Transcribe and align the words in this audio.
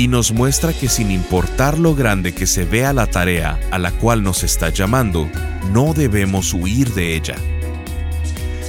y 0.00 0.08
nos 0.08 0.32
muestra 0.32 0.72
que 0.72 0.88
sin 0.88 1.10
importar 1.10 1.78
lo 1.78 1.94
grande 1.94 2.32
que 2.32 2.46
se 2.46 2.64
vea 2.64 2.94
la 2.94 3.06
tarea 3.06 3.60
a 3.70 3.78
la 3.78 3.92
cual 3.92 4.22
nos 4.22 4.44
está 4.44 4.70
llamando, 4.70 5.28
no 5.74 5.92
debemos 5.92 6.54
huir 6.54 6.94
de 6.94 7.16
ella. 7.16 7.34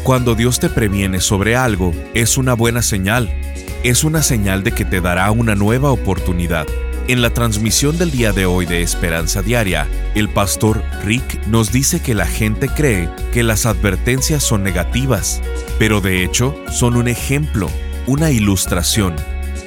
Cuando 0.04 0.36
Dios 0.36 0.60
te 0.60 0.68
previene 0.68 1.22
sobre 1.22 1.56
algo, 1.56 1.94
es 2.14 2.38
una 2.38 2.54
buena 2.54 2.82
señal. 2.82 3.34
Es 3.82 4.04
una 4.04 4.24
señal 4.24 4.62
de 4.66 4.74
que 4.74 4.84
te 4.84 5.00
dará 5.00 5.32
una 5.32 5.56
nueva 5.56 5.92
oportunidad. 5.92 6.68
En 7.08 7.22
la 7.22 7.30
transmisión 7.30 7.98
del 7.98 8.12
día 8.12 8.34
de 8.34 8.46
hoy 8.46 8.66
de 8.66 8.82
Esperanza 8.82 9.42
Diaria, 9.42 9.88
el 10.16 10.28
pastor 10.28 10.84
Rick 11.06 11.48
nos 11.48 11.72
dice 11.72 12.02
que 12.02 12.14
la 12.14 12.26
gente 12.26 12.68
cree 12.68 13.10
que 13.32 13.44
las 13.44 13.66
advertencias 13.66 14.44
son 14.44 14.64
negativas, 14.64 15.42
pero 15.80 16.02
de 16.02 16.26
hecho 16.26 16.54
son 16.70 16.98
un 16.98 17.08
ejemplo, 17.08 17.70
una 18.06 18.32
ilustración 18.32 19.16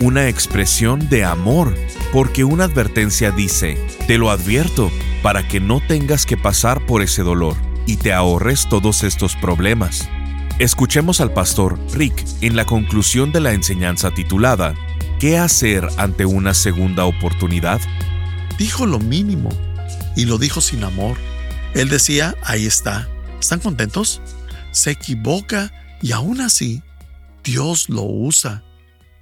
una 0.04 0.28
expresión 0.28 1.08
de 1.08 1.24
amor, 1.24 1.74
porque 2.12 2.44
una 2.44 2.64
advertencia 2.64 3.30
dice, 3.30 3.78
te 4.06 4.18
lo 4.18 4.30
advierto, 4.30 4.90
para 5.22 5.48
que 5.48 5.60
no 5.60 5.80
tengas 5.80 6.26
que 6.26 6.36
pasar 6.36 6.84
por 6.84 7.00
ese 7.00 7.22
dolor 7.22 7.56
y 7.86 7.96
te 7.96 8.12
ahorres 8.12 8.68
todos 8.68 9.02
estos 9.02 9.34
problemas. 9.34 10.06
Escuchemos 10.58 11.22
al 11.22 11.32
pastor 11.32 11.80
Rick 11.94 12.22
en 12.42 12.54
la 12.54 12.66
conclusión 12.66 13.32
de 13.32 13.40
la 13.40 13.54
enseñanza 13.54 14.10
titulada 14.10 14.74
¿Qué 15.18 15.38
hacer 15.38 15.88
ante 15.96 16.26
una 16.26 16.52
segunda 16.52 17.06
oportunidad? 17.06 17.80
Dijo 18.58 18.84
lo 18.84 18.98
mínimo 18.98 19.48
y 20.16 20.26
lo 20.26 20.36
dijo 20.36 20.60
sin 20.60 20.84
amor. 20.84 21.16
Él 21.72 21.88
decía, 21.88 22.34
ahí 22.42 22.66
está. 22.66 23.08
¿Están 23.40 23.60
contentos? 23.60 24.20
Se 24.70 24.90
equivoca 24.90 25.72
y 26.02 26.12
aún 26.12 26.42
así 26.42 26.82
Dios 27.42 27.88
lo 27.88 28.02
usa. 28.02 28.62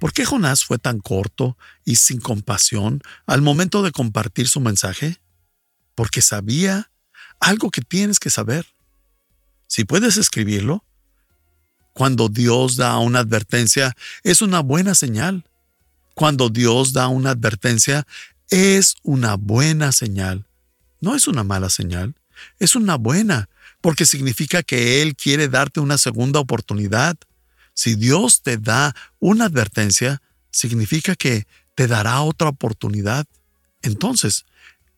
¿Por 0.03 0.11
qué 0.11 0.25
Jonás 0.25 0.65
fue 0.65 0.79
tan 0.79 0.99
corto 0.99 1.57
y 1.85 1.95
sin 1.95 2.19
compasión 2.19 3.01
al 3.25 3.41
momento 3.41 3.81
de 3.83 3.93
compartir 3.93 4.49
su 4.49 4.59
mensaje? 4.59 5.21
Porque 5.95 6.21
sabía 6.21 6.91
algo 7.39 7.71
que 7.71 7.79
tienes 7.79 8.19
que 8.19 8.29
saber. 8.29 8.65
Si 9.65 9.85
puedes 9.85 10.17
escribirlo, 10.17 10.83
cuando 11.93 12.27
Dios 12.27 12.75
da 12.75 12.97
una 12.97 13.19
advertencia 13.19 13.95
es 14.23 14.41
una 14.41 14.59
buena 14.59 14.93
señal. 14.93 15.45
Cuando 16.15 16.49
Dios 16.49 16.91
da 16.91 17.07
una 17.07 17.29
advertencia 17.29 18.05
es 18.49 18.95
una 19.03 19.35
buena 19.35 19.93
señal. 19.93 20.45
No 20.99 21.15
es 21.15 21.29
una 21.29 21.45
mala 21.45 21.69
señal, 21.69 22.13
es 22.59 22.75
una 22.75 22.97
buena, 22.97 23.47
porque 23.79 24.05
significa 24.05 24.63
que 24.63 25.01
Él 25.01 25.15
quiere 25.15 25.47
darte 25.47 25.79
una 25.79 25.97
segunda 25.97 26.41
oportunidad. 26.41 27.15
Si 27.73 27.95
Dios 27.95 28.41
te 28.41 28.57
da 28.57 28.95
una 29.19 29.45
advertencia, 29.45 30.21
significa 30.51 31.15
que 31.15 31.47
te 31.75 31.87
dará 31.87 32.21
otra 32.21 32.49
oportunidad. 32.49 33.25
Entonces, 33.81 34.45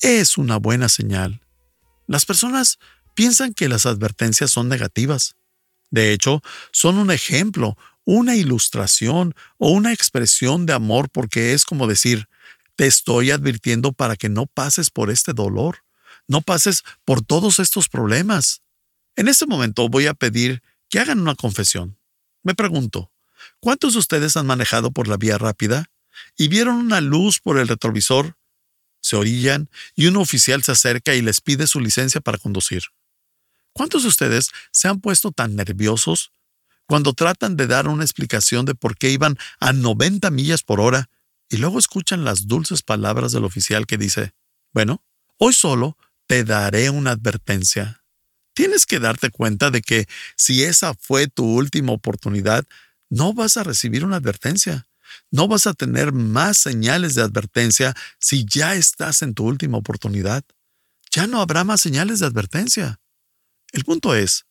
es 0.01 0.37
una 0.37 0.57
buena 0.57 0.89
señal. 0.89 1.41
Las 2.07 2.25
personas 2.25 2.77
piensan 3.13 3.53
que 3.53 3.69
las 3.69 3.85
advertencias 3.85 4.51
son 4.51 4.67
negativas. 4.69 5.35
De 5.89 6.11
hecho, 6.11 6.41
son 6.71 6.97
un 6.97 7.11
ejemplo, 7.11 7.77
una 8.03 8.35
ilustración 8.35 9.33
o 9.57 9.69
una 9.69 9.93
expresión 9.93 10.65
de 10.65 10.73
amor 10.73 11.09
porque 11.09 11.53
es 11.53 11.65
como 11.65 11.87
decir, 11.87 12.27
te 12.75 12.85
estoy 12.85 13.31
advirtiendo 13.31 13.93
para 13.93 14.15
que 14.15 14.29
no 14.29 14.45
pases 14.45 14.89
por 14.89 15.09
este 15.09 15.33
dolor, 15.33 15.83
no 16.27 16.41
pases 16.41 16.83
por 17.05 17.21
todos 17.21 17.59
estos 17.59 17.87
problemas. 17.87 18.61
En 19.15 19.27
este 19.27 19.45
momento 19.45 19.87
voy 19.87 20.07
a 20.07 20.13
pedir 20.13 20.61
que 20.89 20.99
hagan 20.99 21.21
una 21.21 21.35
confesión. 21.35 21.97
Me 22.45 22.53
pregunto, 22.53 23.11
¿cuántos 23.59 23.93
de 23.93 23.99
ustedes 23.99 24.37
han 24.37 24.45
manejado 24.45 24.91
por 24.91 25.07
la 25.07 25.17
vía 25.17 25.39
rápida 25.39 25.89
y 26.37 26.47
vieron 26.47 26.75
una 26.75 27.01
luz 27.01 27.39
por 27.39 27.57
el 27.57 27.67
retrovisor? 27.67 28.37
Se 29.01 29.15
orillan 29.15 29.67
y 29.95 30.05
un 30.05 30.17
oficial 30.17 30.61
se 30.61 30.71
acerca 30.71 31.15
y 31.15 31.23
les 31.23 31.41
pide 31.41 31.65
su 31.65 31.79
licencia 31.79 32.21
para 32.21 32.37
conducir. 32.37 32.83
¿Cuántos 33.73 34.03
de 34.03 34.09
ustedes 34.09 34.51
se 34.71 34.87
han 34.87 35.01
puesto 35.01 35.31
tan 35.31 35.55
nerviosos 35.55 36.31
cuando 36.85 37.13
tratan 37.13 37.57
de 37.57 37.65
dar 37.65 37.87
una 37.87 38.03
explicación 38.03 38.67
de 38.67 38.75
por 38.75 38.95
qué 38.95 39.09
iban 39.09 39.39
a 39.59 39.73
90 39.73 40.29
millas 40.29 40.61
por 40.61 40.79
hora 40.79 41.09
y 41.49 41.57
luego 41.57 41.79
escuchan 41.79 42.23
las 42.23 42.47
dulces 42.47 42.83
palabras 42.83 43.31
del 43.31 43.43
oficial 43.43 43.87
que 43.87 43.97
dice, 43.97 44.35
bueno, 44.71 45.03
hoy 45.39 45.53
solo 45.53 45.97
te 46.27 46.43
daré 46.43 46.91
una 46.91 47.09
advertencia. 47.09 48.04
Tienes 48.55 48.85
que 48.85 48.99
darte 48.99 49.29
cuenta 49.31 49.69
de 49.69 49.81
que 49.81 50.07
si 50.37 50.63
esa 50.63 50.93
fue 50.93 51.27
tu 51.27 51.45
última 51.45 51.91
oportunidad, 51.91 52.65
no 53.09 53.33
vas 53.33 53.57
a 53.57 53.63
recibir 53.63 54.05
una 54.05 54.15
advertencia. 54.15 54.87
No 55.29 55.49
vas 55.49 55.67
a 55.67 55.73
tener 55.73 56.13
más 56.13 56.57
señales 56.57 57.15
de 57.15 57.21
advertencia 57.21 57.93
si 58.17 58.45
ya 58.45 58.75
estás 58.75 59.21
en 59.21 59.33
tu 59.33 59.45
última 59.45 59.77
oportunidad. 59.77 60.43
Ya 61.11 61.27
no 61.27 61.41
habrá 61.41 61.65
más 61.65 61.81
señales 61.81 62.19
de 62.19 62.27
advertencia. 62.27 63.01
El 63.73 63.83
punto 63.83 64.15
es 64.15 64.45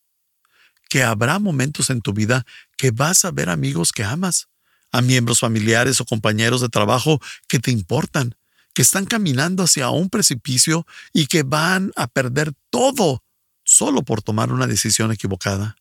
que 0.91 1.03
habrá 1.03 1.39
momentos 1.39 1.89
en 1.89 2.03
tu 2.03 2.13
vida 2.13 2.45
que 2.77 2.91
vas 2.91 3.25
a 3.25 3.31
ver 3.31 3.49
amigos 3.49 3.91
que 3.91 4.05
amas, 4.05 4.49
a 4.93 5.01
miembros 5.01 5.41
familiares 5.41 5.99
o 6.03 6.05
compañeros 6.05 6.61
de 6.61 6.69
trabajo 6.69 7.21
que 7.49 7.59
te 7.59 7.71
importan, 7.71 8.37
que 8.75 8.83
están 8.83 9.07
caminando 9.07 9.63
hacia 9.63 9.89
un 9.89 10.11
precipicio 10.11 10.87
y 11.15 11.27
que 11.27 11.43
van 11.43 11.91
a 11.97 12.07
perder 12.07 12.53
todo 12.69 13.24
solo 13.65 14.03
por 14.03 14.23
tomar 14.23 14.53
una 14.53 14.67
decisión 14.67 15.11
equivocada. 15.11 15.77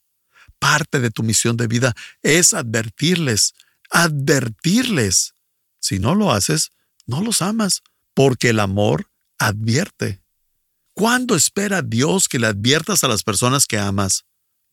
Parte 0.60 1.00
de 1.00 1.12
tu 1.12 1.24
misión 1.24 1.58
de 1.58 1.68
vida 1.68 1.94
es 2.22 2.54
advertirles, 2.54 3.54
advertirles. 3.90 5.36
Si 5.80 6.00
no 6.00 6.16
lo 6.16 6.32
haces, 6.32 6.72
no 7.06 7.22
los 7.22 7.42
amas, 7.42 7.84
porque 8.14 8.50
el 8.50 8.60
amor 8.60 9.10
advierte. 9.38 10.22
¿Cuándo 10.94 11.36
espera 11.36 11.82
Dios 11.82 12.28
que 12.28 12.40
le 12.40 12.48
adviertas 12.48 13.04
a 13.04 13.08
las 13.08 13.24
personas 13.24 13.68
que 13.68 13.80
amas? 13.80 14.26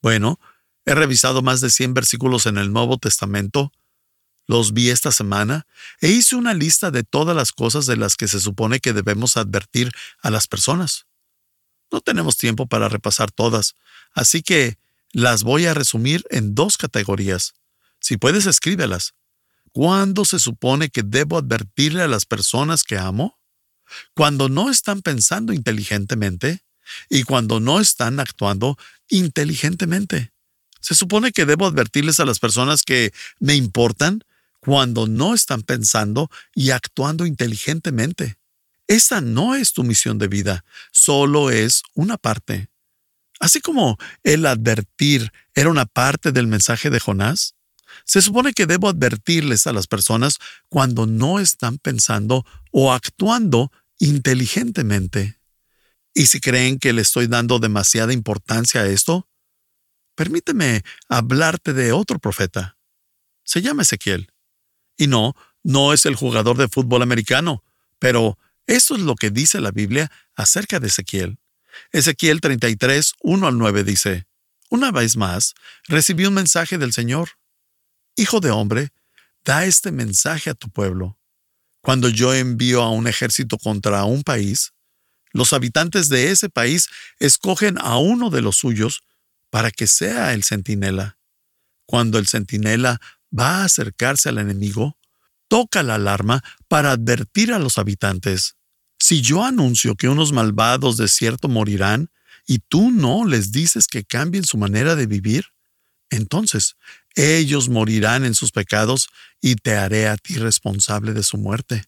Bueno, 0.02 0.38
he 0.84 0.94
revisado 0.94 1.42
más 1.42 1.60
de 1.60 1.70
100 1.70 1.94
versículos 1.94 2.46
en 2.46 2.58
el 2.58 2.72
Nuevo 2.72 2.98
Testamento, 2.98 3.72
los 4.46 4.72
vi 4.72 4.90
esta 4.90 5.12
semana 5.12 5.66
e 6.00 6.08
hice 6.08 6.34
una 6.34 6.54
lista 6.54 6.90
de 6.90 7.04
todas 7.04 7.36
las 7.36 7.52
cosas 7.52 7.86
de 7.86 7.96
las 7.96 8.16
que 8.16 8.26
se 8.26 8.40
supone 8.40 8.80
que 8.80 8.92
debemos 8.92 9.36
advertir 9.36 9.92
a 10.22 10.30
las 10.30 10.48
personas. 10.48 11.06
No 11.90 12.00
tenemos 12.00 12.36
tiempo 12.36 12.66
para 12.66 12.88
repasar 12.88 13.30
todas, 13.30 13.74
así 14.12 14.42
que 14.42 14.78
las 15.12 15.42
voy 15.42 15.66
a 15.66 15.74
resumir 15.74 16.24
en 16.30 16.54
dos 16.54 16.76
categorías. 16.76 17.54
Si 18.00 18.16
puedes, 18.16 18.46
escríbelas. 18.46 19.14
¿Cuándo 19.72 20.24
se 20.24 20.38
supone 20.38 20.88
que 20.88 21.02
debo 21.02 21.38
advertirle 21.38 22.02
a 22.02 22.08
las 22.08 22.26
personas 22.26 22.82
que 22.82 22.98
amo? 22.98 23.38
Cuando 24.14 24.48
no 24.48 24.70
están 24.70 25.02
pensando 25.02 25.52
inteligentemente 25.52 26.64
y 27.08 27.22
cuando 27.22 27.60
no 27.60 27.80
están 27.80 28.20
actuando 28.20 28.76
inteligentemente. 29.08 30.32
Se 30.80 30.94
supone 30.94 31.32
que 31.32 31.44
debo 31.44 31.66
advertirles 31.66 32.20
a 32.20 32.24
las 32.24 32.38
personas 32.38 32.82
que 32.82 33.12
me 33.38 33.54
importan 33.54 34.24
cuando 34.60 35.06
no 35.06 35.34
están 35.34 35.62
pensando 35.62 36.30
y 36.54 36.70
actuando 36.70 37.26
inteligentemente. 37.26 38.39
Esa 38.90 39.20
no 39.20 39.54
es 39.54 39.72
tu 39.72 39.84
misión 39.84 40.18
de 40.18 40.26
vida, 40.26 40.64
solo 40.90 41.52
es 41.52 41.84
una 41.94 42.16
parte. 42.16 42.70
Así 43.38 43.60
como 43.60 43.96
el 44.24 44.44
advertir 44.44 45.30
era 45.54 45.70
una 45.70 45.86
parte 45.86 46.32
del 46.32 46.48
mensaje 46.48 46.90
de 46.90 46.98
Jonás, 46.98 47.54
se 48.04 48.20
supone 48.20 48.52
que 48.52 48.66
debo 48.66 48.88
advertirles 48.88 49.68
a 49.68 49.72
las 49.72 49.86
personas 49.86 50.38
cuando 50.68 51.06
no 51.06 51.38
están 51.38 51.78
pensando 51.78 52.44
o 52.72 52.92
actuando 52.92 53.70
inteligentemente. 54.00 55.38
Y 56.12 56.26
si 56.26 56.40
creen 56.40 56.80
que 56.80 56.92
le 56.92 57.02
estoy 57.02 57.28
dando 57.28 57.60
demasiada 57.60 58.12
importancia 58.12 58.80
a 58.80 58.88
esto, 58.88 59.28
permíteme 60.16 60.82
hablarte 61.08 61.74
de 61.74 61.92
otro 61.92 62.18
profeta. 62.18 62.76
Se 63.44 63.62
llama 63.62 63.82
Ezequiel. 63.82 64.32
Y 64.96 65.06
no, 65.06 65.36
no 65.62 65.92
es 65.92 66.06
el 66.06 66.16
jugador 66.16 66.56
de 66.56 66.66
fútbol 66.66 67.02
americano, 67.02 67.62
pero 68.00 68.36
eso 68.70 68.94
es 68.94 69.00
lo 69.02 69.16
que 69.16 69.30
dice 69.30 69.60
la 69.60 69.72
Biblia 69.72 70.12
acerca 70.36 70.78
de 70.78 70.86
Ezequiel. 70.86 71.40
Ezequiel 71.90 72.40
33, 72.40 73.14
1 73.20 73.46
al 73.48 73.58
9 73.58 73.82
dice, 73.82 74.28
Una 74.68 74.92
vez 74.92 75.16
más, 75.16 75.54
recibí 75.88 76.24
un 76.24 76.34
mensaje 76.34 76.78
del 76.78 76.92
Señor. 76.92 77.30
Hijo 78.14 78.38
de 78.38 78.52
hombre, 78.52 78.90
da 79.44 79.64
este 79.64 79.90
mensaje 79.90 80.50
a 80.50 80.54
tu 80.54 80.70
pueblo. 80.70 81.18
Cuando 81.82 82.08
yo 82.10 82.32
envío 82.32 82.82
a 82.82 82.90
un 82.90 83.08
ejército 83.08 83.58
contra 83.58 84.04
un 84.04 84.22
país, 84.22 84.72
los 85.32 85.52
habitantes 85.52 86.08
de 86.08 86.30
ese 86.30 86.48
país 86.48 86.88
escogen 87.18 87.76
a 87.76 87.98
uno 87.98 88.30
de 88.30 88.40
los 88.40 88.58
suyos 88.58 89.02
para 89.50 89.72
que 89.72 89.88
sea 89.88 90.32
el 90.32 90.44
centinela. 90.44 91.18
Cuando 91.86 92.18
el 92.18 92.28
centinela 92.28 93.00
va 93.36 93.62
a 93.62 93.64
acercarse 93.64 94.28
al 94.28 94.38
enemigo, 94.38 94.96
toca 95.48 95.82
la 95.82 95.96
alarma 95.96 96.44
para 96.68 96.92
advertir 96.92 97.52
a 97.52 97.58
los 97.58 97.76
habitantes. 97.76 98.54
Si 99.10 99.22
yo 99.22 99.44
anuncio 99.44 99.96
que 99.96 100.08
unos 100.08 100.30
malvados 100.30 100.96
de 100.96 101.08
cierto 101.08 101.48
morirán, 101.48 102.12
y 102.46 102.60
tú 102.60 102.92
no 102.92 103.24
les 103.24 103.50
dices 103.50 103.88
que 103.88 104.04
cambien 104.04 104.44
su 104.44 104.56
manera 104.56 104.94
de 104.94 105.06
vivir, 105.06 105.46
entonces 106.10 106.76
ellos 107.16 107.68
morirán 107.68 108.24
en 108.24 108.36
sus 108.36 108.52
pecados 108.52 109.08
y 109.40 109.56
te 109.56 109.74
haré 109.74 110.06
a 110.06 110.16
ti 110.16 110.34
responsable 110.34 111.12
de 111.12 111.24
su 111.24 111.38
muerte. 111.38 111.86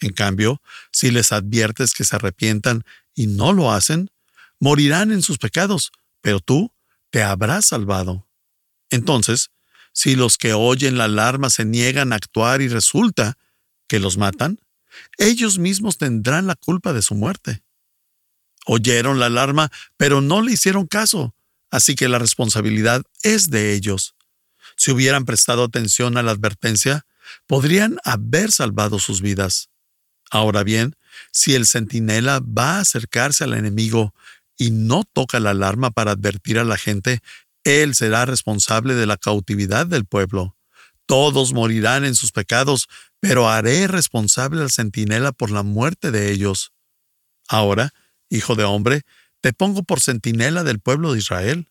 En 0.00 0.12
cambio, 0.12 0.60
si 0.90 1.12
les 1.12 1.30
adviertes 1.30 1.94
que 1.94 2.02
se 2.02 2.16
arrepientan 2.16 2.82
y 3.14 3.28
no 3.28 3.52
lo 3.52 3.70
hacen, 3.70 4.10
morirán 4.58 5.12
en 5.12 5.22
sus 5.22 5.38
pecados, 5.38 5.92
pero 6.20 6.40
tú 6.40 6.72
te 7.10 7.22
habrás 7.22 7.66
salvado. 7.66 8.26
Entonces, 8.90 9.52
si 9.92 10.16
los 10.16 10.36
que 10.36 10.52
oyen 10.52 10.98
la 10.98 11.04
alarma 11.04 11.48
se 11.48 11.64
niegan 11.64 12.12
a 12.12 12.16
actuar 12.16 12.60
y 12.60 12.66
resulta 12.66 13.38
que 13.86 14.00
los 14.00 14.18
matan, 14.18 14.58
ellos 15.18 15.58
mismos 15.58 15.98
tendrán 15.98 16.46
la 16.46 16.54
culpa 16.54 16.92
de 16.92 17.02
su 17.02 17.14
muerte. 17.14 17.62
Oyeron 18.66 19.20
la 19.20 19.26
alarma, 19.26 19.70
pero 19.96 20.20
no 20.20 20.42
le 20.42 20.52
hicieron 20.52 20.86
caso, 20.86 21.34
así 21.70 21.94
que 21.94 22.08
la 22.08 22.18
responsabilidad 22.18 23.02
es 23.22 23.50
de 23.50 23.72
ellos. 23.74 24.14
Si 24.76 24.90
hubieran 24.90 25.24
prestado 25.24 25.64
atención 25.64 26.16
a 26.16 26.22
la 26.22 26.32
advertencia, 26.32 27.06
podrían 27.46 27.98
haber 28.04 28.52
salvado 28.52 28.98
sus 28.98 29.20
vidas. 29.20 29.70
Ahora 30.30 30.64
bien, 30.64 30.96
si 31.32 31.54
el 31.54 31.66
centinela 31.66 32.40
va 32.40 32.76
a 32.76 32.80
acercarse 32.80 33.44
al 33.44 33.54
enemigo 33.54 34.14
y 34.58 34.70
no 34.70 35.04
toca 35.04 35.40
la 35.40 35.50
alarma 35.50 35.90
para 35.90 36.12
advertir 36.12 36.58
a 36.58 36.64
la 36.64 36.76
gente, 36.76 37.20
él 37.64 37.94
será 37.94 38.24
responsable 38.24 38.94
de 38.94 39.06
la 39.06 39.16
cautividad 39.16 39.86
del 39.86 40.04
pueblo. 40.04 40.55
Todos 41.06 41.52
morirán 41.52 42.04
en 42.04 42.14
sus 42.14 42.32
pecados, 42.32 42.88
pero 43.20 43.48
haré 43.48 43.86
responsable 43.86 44.62
al 44.62 44.70
centinela 44.70 45.32
por 45.32 45.50
la 45.50 45.62
muerte 45.62 46.10
de 46.10 46.32
ellos. 46.32 46.72
Ahora, 47.48 47.94
hijo 48.28 48.56
de 48.56 48.64
hombre, 48.64 49.02
te 49.40 49.52
pongo 49.52 49.84
por 49.84 50.00
centinela 50.00 50.64
del 50.64 50.80
pueblo 50.80 51.12
de 51.12 51.20
Israel. 51.20 51.68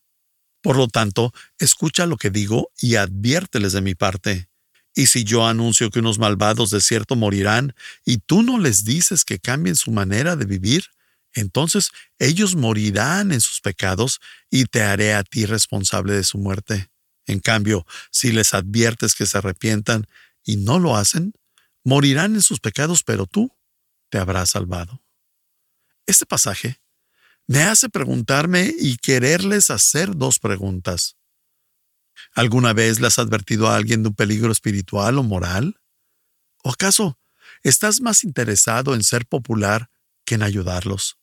Por 0.61 0.77
lo 0.77 0.87
tanto, 0.87 1.33
escucha 1.59 2.05
lo 2.05 2.17
que 2.17 2.29
digo 2.29 2.71
y 2.79 2.95
adviérteles 2.95 3.73
de 3.73 3.81
mi 3.81 3.93
parte. 3.93 4.49
Y 4.95 5.07
si 5.07 5.25
yo 5.25 5.45
anuncio 5.45 5.91
que 5.91 5.99
unos 5.99 6.17
malvados 6.17 6.69
de 6.69 6.79
cierto 6.79 7.17
morirán, 7.17 7.75
y 8.05 8.17
tú 8.19 8.43
no 8.43 8.57
les 8.57 8.85
dices 8.85 9.25
que 9.25 9.39
cambien 9.39 9.75
su 9.75 9.91
manera 9.91 10.37
de 10.37 10.45
vivir, 10.45 10.85
entonces 11.33 11.91
ellos 12.17 12.55
morirán 12.55 13.33
en 13.33 13.41
sus 13.41 13.59
pecados 13.59 14.21
y 14.49 14.65
te 14.65 14.81
haré 14.81 15.13
a 15.13 15.23
ti 15.23 15.45
responsable 15.45 16.13
de 16.13 16.23
su 16.23 16.37
muerte. 16.37 16.89
En 17.25 17.39
cambio, 17.39 17.85
si 18.11 18.31
les 18.31 18.53
adviertes 18.53 19.15
que 19.15 19.25
se 19.25 19.37
arrepientan 19.37 20.07
y 20.43 20.57
no 20.57 20.79
lo 20.79 20.95
hacen, 20.95 21.33
morirán 21.83 22.35
en 22.35 22.41
sus 22.41 22.59
pecados, 22.59 23.03
pero 23.03 23.25
tú 23.25 23.51
te 24.09 24.17
habrás 24.17 24.51
salvado. 24.51 25.01
Este 26.05 26.25
pasaje 26.25 26.81
me 27.47 27.63
hace 27.63 27.89
preguntarme 27.89 28.73
y 28.79 28.97
quererles 28.97 29.69
hacer 29.69 30.15
dos 30.15 30.39
preguntas. 30.39 31.17
¿Alguna 32.33 32.73
vez 32.73 32.99
le 32.99 33.07
has 33.07 33.19
advertido 33.19 33.67
a 33.67 33.75
alguien 33.75 34.03
de 34.03 34.09
un 34.09 34.15
peligro 34.15 34.51
espiritual 34.51 35.17
o 35.17 35.23
moral? 35.23 35.79
¿O 36.63 36.71
acaso 36.71 37.19
estás 37.63 38.01
más 38.01 38.23
interesado 38.23 38.95
en 38.95 39.03
ser 39.03 39.25
popular 39.25 39.89
que 40.25 40.35
en 40.35 40.43
ayudarlos? 40.43 41.17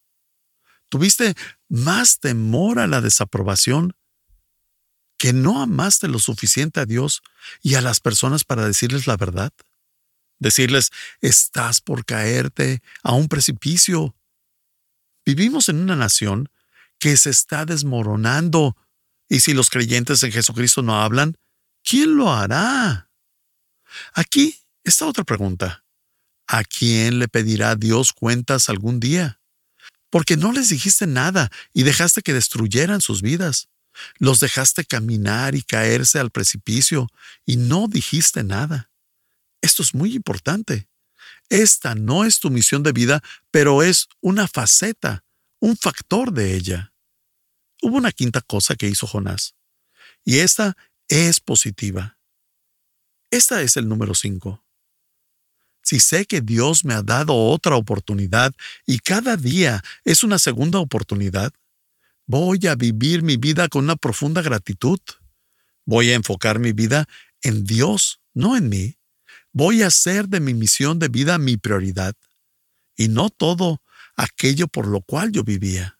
¿Tuviste 0.89 1.35
más 1.69 2.21
temor 2.21 2.79
a 2.79 2.87
la 2.87 3.01
desaprobación 3.01 3.97
que 5.23 5.33
no 5.33 5.63
amaste 5.63 6.09
lo 6.09 6.19
suficiente 6.19 6.81
a 6.81 6.85
Dios 6.85 7.23
y 7.63 7.77
a 7.77 7.81
las 7.81 8.01
personas 8.01 8.43
para 8.43 8.67
decirles 8.67 9.07
la 9.07 9.17
verdad? 9.17 9.53
Decirles, 10.41 10.91
estás 11.21 11.81
por 11.81 12.05
caerte 12.05 12.83
a 13.05 13.13
un 13.13 13.29
precipicio. 13.29 14.17
Vivimos 15.25 15.69
en 15.69 15.79
una 15.79 15.95
nación 15.95 16.49
que 16.99 17.17
se 17.17 17.31
está 17.31 17.65
desmoronando 17.65 18.77
y 19.29 19.39
si 19.39 19.55
los 19.55 19.71
creyentes 19.71 20.25
en 20.25 20.33
Jesucristo 20.33 20.83
no 20.83 21.01
hablan, 21.01 21.37
¿quién 21.85 22.17
lo 22.17 22.33
hará? 22.33 23.09
Aquí 24.15 24.59
está 24.83 25.07
otra 25.07 25.23
pregunta. 25.23 25.85
¿A 26.49 26.65
quién 26.65 27.21
le 27.21 27.29
pedirá 27.29 27.77
Dios 27.77 28.13
cuentas 28.13 28.69
algún 28.69 28.99
día? 28.99 29.41
Porque 30.11 30.37
no 30.37 30.51
les 30.51 30.71
dijiste 30.71 31.07
nada 31.07 31.49
y 31.73 31.85
dejaste 31.85 32.23
que 32.23 32.35
destruyeran 32.35 33.01
sus 33.01 33.23
vidas. 33.23 33.69
Los 34.19 34.41
dejaste 34.41 34.85
caminar 34.85 35.55
y 35.55 35.63
caerse 35.63 36.19
al 36.19 36.31
precipicio 36.31 37.09
y 37.45 37.57
no 37.57 37.89
dijiste 37.89 38.43
nada. 38.43 38.91
Esto 39.61 39.83
es 39.83 39.95
muy 39.95 40.15
importante. 40.15 40.89
Esta 41.49 41.95
no 41.95 42.25
es 42.25 42.41
tu 42.41 42.51
misión 42.51 42.83
de 42.83 42.93
vida, 42.93 43.23
pero 43.51 43.83
es 43.83 44.09
una 44.21 44.49
faceta, 44.49 45.25
un 45.61 45.77
factor 45.77 46.33
de 46.33 46.55
ella. 46.55 46.93
Hubo 47.83 47.97
una 47.97 48.13
quinta 48.13 48.41
cosa 48.41 48.75
que 48.75 48.89
hizo 48.89 49.07
Jonás, 49.07 49.55
y 50.25 50.39
esta 50.39 50.77
es 51.09 51.41
positiva. 51.41 52.17
Esta 53.31 53.63
es 53.63 53.77
el 53.77 53.89
número 53.89 54.15
cinco. 54.15 54.65
Si 55.83 56.01
sé 56.01 56.27
que 56.27 56.41
Dios 56.41 56.85
me 56.85 56.95
ha 56.95 57.03
dado 57.03 57.35
otra 57.35 57.77
oportunidad 57.77 58.55
y 58.87 59.01
cada 59.01 59.37
día 59.37 59.83
es 60.05 60.23
una 60.23 60.39
segunda 60.39 60.79
oportunidad, 60.79 61.53
voy 62.33 62.67
a 62.67 62.75
vivir 62.77 63.23
mi 63.23 63.37
vida 63.37 63.69
con 63.69 63.85
una 63.85 63.97
profunda 63.97 64.41
gratitud. 64.41 64.99
Voy 65.85 66.11
a 66.11 66.15
enfocar 66.15 66.59
mi 66.59 66.73
vida 66.73 67.07
en 67.43 67.65
Dios, 67.65 68.23
no 68.33 68.57
en 68.57 68.71
mí. 68.71 68.97
Voy 69.53 69.83
a 69.83 69.89
hacer 69.89 70.29
de 70.29 70.41
mi 70.41 70.55
misión 70.55 70.99
de 70.99 71.09
vida 71.09 71.37
mi 71.37 71.59
prioridad 71.59 72.15
y 72.97 73.09
no 73.09 73.29
todo 73.29 73.83
aquello 74.17 74.67
por 74.67 74.87
lo 74.87 75.03
cual 75.03 75.31
yo 75.31 75.45
vivía. 75.45 75.99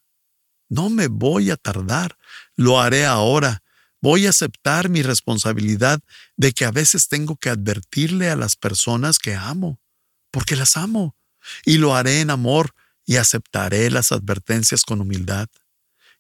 No 0.71 0.89
me 0.89 1.09
voy 1.09 1.51
a 1.51 1.59
tardar, 1.59 2.17
lo 2.57 2.81
haré 2.81 3.05
ahora. 3.05 3.63
Voy 4.01 4.25
a 4.25 4.31
aceptar 4.31 4.89
mi 4.89 5.03
responsabilidad 5.03 6.01
de 6.39 6.53
que 6.53 6.65
a 6.65 6.71
veces 6.71 7.09
tengo 7.09 7.37
que 7.37 7.51
advertirle 7.51 8.31
a 8.31 8.37
las 8.37 8.57
personas 8.57 9.19
que 9.19 9.35
amo, 9.35 9.83
porque 10.31 10.57
las 10.57 10.79
amo, 10.79 11.15
y 11.67 11.77
lo 11.77 11.95
haré 11.95 12.23
en 12.23 12.31
amor 12.31 12.75
y 13.05 13.17
aceptaré 13.17 13.91
las 13.91 14.13
advertencias 14.13 14.85
con 14.85 15.03
humildad. 15.03 15.51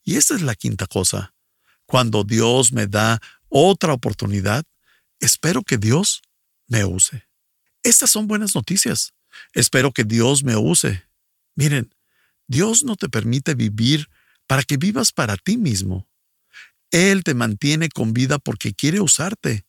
Y 0.05 0.17
esta 0.17 0.35
es 0.35 0.43
la 0.43 0.55
quinta 0.55 0.87
cosa. 0.87 1.35
Cuando 1.87 2.25
Dios 2.25 2.73
me 2.73 2.87
da 2.87 3.21
otra 3.49 3.93
oportunidad, 3.93 4.65
espero 5.21 5.63
que 5.63 5.79
Dios 5.79 6.23
me 6.67 6.85
use. 6.85 7.29
Estas 7.83 8.11
son 8.11 8.27
buenas 8.27 8.55
noticias. 8.55 9.13
Espero 9.53 9.93
que 9.93 10.05
Dios 10.05 10.45
me 10.45 10.57
use. 10.57 11.05
Miren, 11.55 11.95
Dios 12.47 12.85
no 12.85 12.97
te 12.97 13.09
permite 13.09 13.55
vivir 13.55 14.09
para 14.47 14.63
que 14.63 14.77
vivas 14.77 15.13
para 15.13 15.37
ti 15.37 15.57
mismo. 15.57 16.09
Él 16.91 17.25
te 17.25 17.35
mantiene 17.35 17.89
con 17.89 18.13
vida 18.13 18.39
porque 18.39 18.75
quiere 18.75 19.01
usarte. 19.01 19.65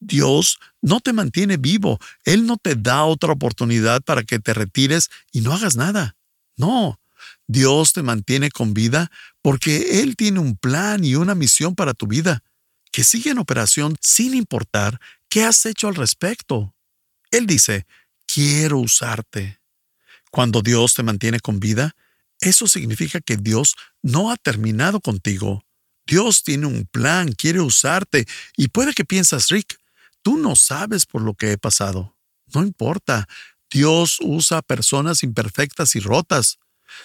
Dios 0.00 0.58
no 0.80 1.00
te 1.00 1.12
mantiene 1.12 1.56
vivo. 1.56 1.98
Él 2.24 2.46
no 2.46 2.56
te 2.56 2.74
da 2.74 3.04
otra 3.04 3.32
oportunidad 3.32 4.02
para 4.02 4.22
que 4.22 4.38
te 4.38 4.54
retires 4.54 5.10
y 5.32 5.40
no 5.40 5.52
hagas 5.52 5.76
nada. 5.76 6.16
No, 6.56 7.00
Dios 7.46 7.92
te 7.92 8.02
mantiene 8.02 8.50
con 8.50 8.74
vida 8.74 9.10
porque 9.42 10.00
Él 10.00 10.16
tiene 10.16 10.40
un 10.40 10.56
plan 10.56 11.04
y 11.04 11.14
una 11.14 11.34
misión 11.34 11.74
para 11.74 11.94
tu 11.94 12.06
vida, 12.06 12.42
que 12.90 13.04
sigue 13.04 13.30
en 13.30 13.38
operación 13.38 13.96
sin 14.00 14.34
importar 14.34 15.00
qué 15.28 15.44
has 15.44 15.66
hecho 15.66 15.88
al 15.88 15.94
respecto. 15.94 16.74
Él 17.30 17.46
dice, 17.46 17.86
quiero 18.26 18.78
usarte. 18.78 19.60
Cuando 20.30 20.62
Dios 20.62 20.94
te 20.94 21.02
mantiene 21.02 21.40
con 21.40 21.60
vida, 21.60 21.94
eso 22.40 22.66
significa 22.66 23.20
que 23.20 23.36
Dios 23.36 23.76
no 24.02 24.30
ha 24.30 24.36
terminado 24.36 25.00
contigo. 25.00 25.64
Dios 26.06 26.42
tiene 26.42 26.66
un 26.66 26.86
plan, 26.86 27.32
quiere 27.32 27.60
usarte, 27.60 28.26
y 28.56 28.68
puede 28.68 28.92
que 28.92 29.04
piensas, 29.04 29.48
Rick, 29.48 29.78
tú 30.22 30.36
no 30.36 30.54
sabes 30.56 31.06
por 31.06 31.22
lo 31.22 31.34
que 31.34 31.52
he 31.52 31.58
pasado. 31.58 32.16
No 32.54 32.62
importa, 32.62 33.26
Dios 33.70 34.18
usa 34.20 34.62
personas 34.62 35.22
imperfectas 35.22 35.96
y 35.96 36.00
rotas. 36.00 36.58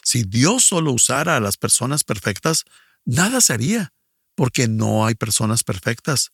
Si 0.03 0.23
Dios 0.23 0.65
solo 0.65 0.91
usara 0.91 1.37
a 1.37 1.39
las 1.39 1.57
personas 1.57 2.03
perfectas, 2.03 2.65
nada 3.05 3.41
se 3.41 3.53
haría, 3.53 3.93
porque 4.35 4.67
no 4.67 5.05
hay 5.05 5.15
personas 5.15 5.63
perfectas. 5.63 6.31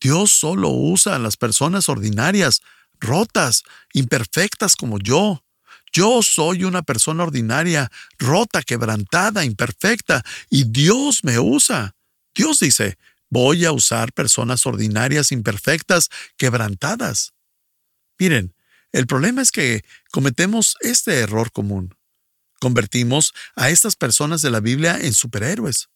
Dios 0.00 0.30
solo 0.32 0.70
usa 0.70 1.16
a 1.16 1.18
las 1.18 1.36
personas 1.36 1.88
ordinarias, 1.88 2.60
rotas, 3.00 3.62
imperfectas 3.92 4.76
como 4.76 4.98
yo. 4.98 5.42
Yo 5.92 6.22
soy 6.22 6.64
una 6.64 6.82
persona 6.82 7.22
ordinaria, 7.24 7.90
rota, 8.18 8.62
quebrantada, 8.62 9.44
imperfecta, 9.44 10.22
y 10.50 10.64
Dios 10.64 11.24
me 11.24 11.38
usa. 11.38 11.94
Dios 12.34 12.58
dice, 12.58 12.98
voy 13.30 13.64
a 13.64 13.72
usar 13.72 14.12
personas 14.12 14.66
ordinarias, 14.66 15.32
imperfectas, 15.32 16.10
quebrantadas. 16.36 17.32
Miren, 18.18 18.54
El 18.92 19.06
problema 19.06 19.42
es 19.42 19.50
que 19.50 19.84
cometemos 20.10 20.76
este 20.80 21.18
error 21.20 21.52
común. 21.52 21.95
Convertimos 22.60 23.34
a 23.54 23.70
estas 23.70 23.96
personas 23.96 24.42
de 24.42 24.50
la 24.50 24.60
Biblia 24.60 24.98
en 25.00 25.12
superhéroes. 25.12 25.88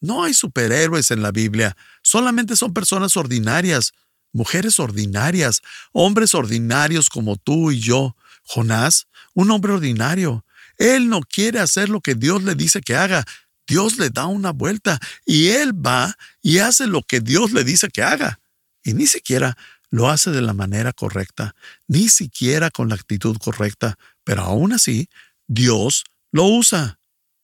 No 0.00 0.24
hay 0.24 0.34
superhéroes 0.34 1.10
en 1.10 1.22
la 1.22 1.30
Biblia, 1.30 1.76
solamente 2.02 2.56
son 2.56 2.74
personas 2.74 3.16
ordinarias, 3.16 3.92
mujeres 4.32 4.78
ordinarias, 4.78 5.62
hombres 5.92 6.34
ordinarios 6.34 7.08
como 7.08 7.36
tú 7.36 7.70
y 7.70 7.80
yo. 7.80 8.16
Jonás, 8.42 9.06
un 9.32 9.50
hombre 9.50 9.72
ordinario. 9.72 10.44
Él 10.76 11.08
no 11.08 11.22
quiere 11.22 11.60
hacer 11.60 11.88
lo 11.88 12.00
que 12.00 12.14
Dios 12.14 12.42
le 12.42 12.54
dice 12.54 12.82
que 12.82 12.96
haga. 12.96 13.24
Dios 13.66 13.96
le 13.96 14.10
da 14.10 14.26
una 14.26 14.50
vuelta 14.50 15.00
y 15.24 15.48
él 15.48 15.72
va 15.72 16.14
y 16.42 16.58
hace 16.58 16.86
lo 16.86 17.02
que 17.02 17.20
Dios 17.20 17.52
le 17.52 17.64
dice 17.64 17.88
que 17.88 18.02
haga. 18.02 18.40
Y 18.82 18.92
ni 18.92 19.06
siquiera 19.06 19.56
lo 19.88 20.10
hace 20.10 20.30
de 20.30 20.42
la 20.42 20.52
manera 20.52 20.92
correcta, 20.92 21.54
ni 21.86 22.08
siquiera 22.08 22.70
con 22.70 22.88
la 22.88 22.96
actitud 22.96 23.38
correcta, 23.38 23.96
pero 24.24 24.42
aún 24.42 24.72
así, 24.72 25.08
Dios 25.46 26.04
lo 26.32 26.44
usa. 26.44 26.98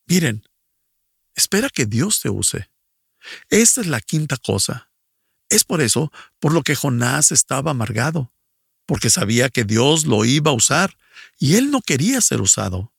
Miren, 0.07 0.45
espera 1.35 1.69
que 1.71 1.87
Dios 1.87 2.21
te 2.21 2.31
use. 2.31 2.71
Esta 3.49 3.81
es 3.81 3.87
la 3.87 4.01
quinta 4.01 4.37
cosa. 4.37 4.91
Es 5.49 5.65
por 5.65 5.81
eso 5.81 6.13
por 6.39 6.53
lo 6.53 6.63
que 6.63 6.77
Jonás 6.77 7.33
estaba 7.33 7.73
amargado, 7.73 8.33
porque 8.87 9.11
sabía 9.11 9.49
que 9.51 9.65
Dios 9.65 10.07
lo 10.07 10.25
iba 10.25 10.51
a 10.51 10.55
usar 10.55 10.97
y 11.39 11.57
él 11.57 11.71
no 11.71 11.81
quería 11.81 12.21
ser 12.21 12.41
usado. 12.41 12.93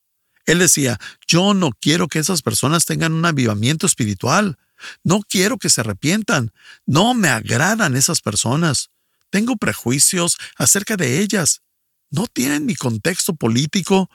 Él 0.45 0.59
decía, 0.59 0.99
yo 1.27 1.53
no 1.53 1.71
quiero 1.71 2.07
que 2.07 2.19
esas 2.19 2.41
personas 2.41 2.85
tengan 2.85 3.13
un 3.13 3.25
avivamiento 3.25 3.85
espiritual. 3.85 4.57
No 5.03 5.21
quiero 5.21 5.57
que 5.57 5.69
se 5.69 5.81
arrepientan. 5.81 6.51
No 6.85 7.13
me 7.13 7.29
agradan 7.29 7.95
esas 7.95 8.21
personas. 8.21 8.89
Tengo 9.29 9.55
prejuicios 9.55 10.37
acerca 10.57 10.97
de 10.97 11.19
ellas. 11.19 11.61
No 12.09 12.27
tienen 12.27 12.65
mi 12.65 12.75
contexto 12.75 13.33
político. 13.33 14.09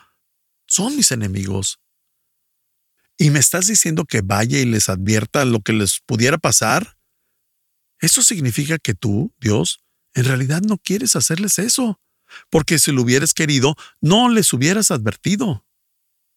Son 0.67 0.97
mis 0.97 1.13
enemigos. 1.13 1.81
¿Y 3.19 3.31
me 3.31 3.39
estás 3.39 3.67
diciendo 3.67 4.05
que 4.05 4.21
vaya 4.21 4.59
y 4.59 4.67
les 4.67 4.89
advierta 4.89 5.45
lo 5.45 5.61
que 5.61 5.73
les 5.73 6.01
pudiera 6.01 6.39
pasar? 6.39 6.99
Eso 8.01 8.23
significa 8.23 8.79
que 8.79 8.95
tú, 8.95 9.35
Dios, 9.41 9.81
en 10.15 10.25
realidad 10.25 10.61
no 10.63 10.77
quieres 10.79 11.17
hacerles 11.17 11.59
eso, 11.59 12.01
porque 12.51 12.79
si 12.79 12.93
lo 12.93 13.03
hubieras 13.03 13.33
querido, 13.33 13.77
no 14.01 14.29
les 14.29 14.53
hubieras 14.53 14.91
advertido. 14.91 15.65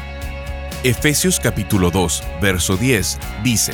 Efesios 0.83 1.39
capítulo 1.39 1.91
2, 1.91 2.23
verso 2.41 2.77
10 2.77 3.19
dice, 3.43 3.73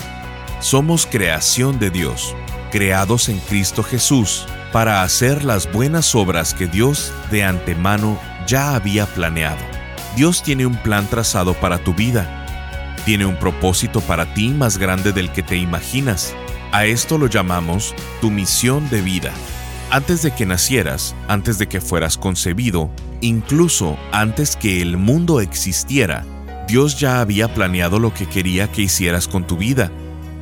Somos 0.59 1.05
creación 1.05 1.79
de 1.79 1.89
Dios, 1.89 2.35
creados 2.71 3.29
en 3.29 3.39
Cristo 3.39 3.83
Jesús, 3.83 4.47
para 4.73 5.03
hacer 5.03 5.45
las 5.45 5.71
buenas 5.71 6.13
obras 6.15 6.53
que 6.53 6.67
Dios 6.67 7.13
de 7.31 7.45
antemano 7.45 8.19
ya 8.45 8.75
había 8.75 9.05
planeado. 9.05 9.63
Dios 10.17 10.43
tiene 10.43 10.65
un 10.65 10.75
plan 10.75 11.07
trazado 11.07 11.53
para 11.53 11.77
tu 11.77 11.93
vida 11.93 12.43
tiene 13.05 13.25
un 13.25 13.35
propósito 13.35 14.01
para 14.01 14.33
ti 14.33 14.49
más 14.49 14.77
grande 14.77 15.11
del 15.11 15.31
que 15.31 15.43
te 15.43 15.57
imaginas. 15.57 16.33
A 16.71 16.85
esto 16.85 17.17
lo 17.17 17.27
llamamos 17.27 17.93
tu 18.21 18.31
misión 18.31 18.89
de 18.89 19.01
vida. 19.01 19.31
Antes 19.91 20.21
de 20.23 20.31
que 20.31 20.45
nacieras, 20.45 21.15
antes 21.27 21.57
de 21.57 21.67
que 21.67 21.81
fueras 21.81 22.17
concebido, 22.17 22.89
incluso 23.21 23.97
antes 24.11 24.55
que 24.55 24.81
el 24.81 24.97
mundo 24.97 25.41
existiera, 25.41 26.25
Dios 26.67 26.99
ya 26.99 27.19
había 27.19 27.53
planeado 27.53 27.99
lo 27.99 28.13
que 28.13 28.25
quería 28.25 28.71
que 28.71 28.83
hicieras 28.83 29.27
con 29.27 29.45
tu 29.45 29.57
vida. 29.57 29.91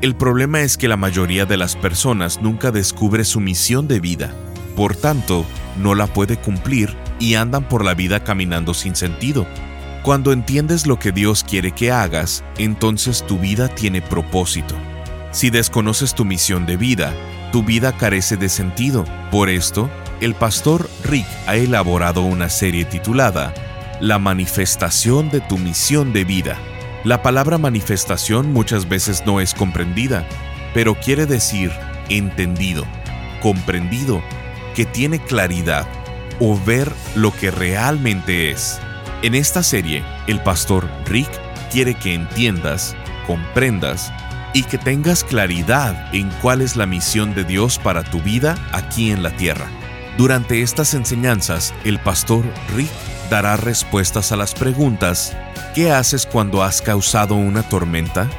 El 0.02 0.16
problema 0.16 0.62
es 0.62 0.78
que 0.78 0.88
la 0.88 0.98
mayoría 0.98 1.46
de 1.46 1.58
las 1.58 1.76
personas 1.76 2.42
nunca 2.42 2.72
descubre 2.72 3.24
su 3.24 3.40
misión 3.40 3.88
de 3.88 4.00
vida. 4.00 4.34
Por 4.76 4.96
tanto, 4.96 5.46
no 5.78 5.94
la 5.94 6.08
puede 6.08 6.38
cumplir 6.38 6.98
y 7.20 7.36
andan 7.36 7.70
por 7.70 7.86
la 7.86 7.94
vida 7.94 8.24
caminando 8.24 8.74
sin 8.74 8.96
sentido. 8.96 9.46
Cuando 10.02 10.32
entiendes 10.32 10.88
lo 10.88 10.98
que 10.98 11.12
Dios 11.12 11.44
quiere 11.44 11.74
que 11.74 11.92
hagas, 11.92 12.44
entonces 12.58 13.24
tu 13.28 13.38
vida 13.38 13.68
tiene 13.68 14.02
propósito. 14.02 14.74
Si 15.32 15.52
desconoces 15.52 16.16
tu 16.16 16.26
misión 16.26 16.66
de 16.66 16.78
vida, 16.78 17.14
tu 17.52 17.62
vida 17.62 17.96
carece 17.96 18.38
de 18.38 18.50
sentido. 18.50 19.06
Por 19.30 19.50
esto, 19.50 19.88
el 20.20 20.34
pastor 20.34 20.90
Rick 21.04 21.28
ha 21.46 21.58
elaborado 21.58 22.24
una 22.24 22.50
serie 22.50 22.86
titulada 22.86 23.54
La 24.00 24.18
manifestación 24.18 25.30
de 25.30 25.42
tu 25.42 25.60
misión 25.60 26.12
de 26.12 26.24
vida. 26.24 26.58
La 27.04 27.24
palabra 27.24 27.58
manifestación 27.58 28.54
muchas 28.54 28.88
veces 28.88 29.24
no 29.26 29.42
es 29.42 29.56
comprendida, 29.56 30.24
pero 30.76 30.94
quiere 30.94 31.26
decir 31.26 31.72
entendido, 32.10 32.86
comprendido, 33.42 34.22
que 34.76 34.86
tiene 34.86 35.18
claridad 35.20 35.88
o 36.40 36.60
ver 36.64 36.92
lo 37.16 37.34
que 37.36 37.50
realmente 37.50 38.52
es. 38.52 38.80
En 39.24 39.34
esta 39.34 39.64
serie, 39.64 40.04
el 40.28 40.42
pastor 40.44 40.88
Rick 41.06 41.30
quiere 41.72 41.96
que 41.96 42.14
entiendas, 42.14 42.96
comprendas 43.26 44.14
y 44.54 44.62
que 44.64 44.78
tengas 44.78 45.24
claridad 45.24 46.14
en 46.14 46.30
cuál 46.42 46.62
es 46.62 46.76
la 46.76 46.86
misión 46.86 47.34
de 47.34 47.46
Dios 47.46 47.80
para 47.80 48.04
tu 48.04 48.22
vida 48.22 48.56
aquí 48.74 49.10
en 49.10 49.24
la 49.24 49.36
tierra. 49.38 49.66
Durante 50.20 50.62
estas 50.62 50.94
enseñanzas, 50.94 51.74
el 51.84 51.98
pastor 51.98 52.46
Rick 52.76 52.92
dará 53.32 53.56
respuestas 53.56 54.32
a 54.32 54.36
las 54.36 54.54
preguntas 54.54 55.36
¿Qué 55.74 55.92
haces 55.92 56.28
cuando 56.28 56.62
has 56.62 56.82
causado 56.82 57.36
una 57.36 57.64
tormenta? 57.64 58.30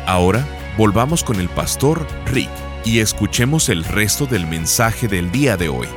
Ahora 0.06 0.46
volvamos 0.78 1.24
con 1.24 1.40
el 1.40 1.50
pastor 1.50 2.06
Rick 2.28 2.52
y 2.86 3.00
escuchemos 3.00 3.70
el 3.70 3.84
resto 3.84 4.28
del 4.28 4.46
mensaje 4.46 5.08
del 5.08 5.32
día 5.32 5.58
de 5.58 5.70
hoy. 5.70 5.88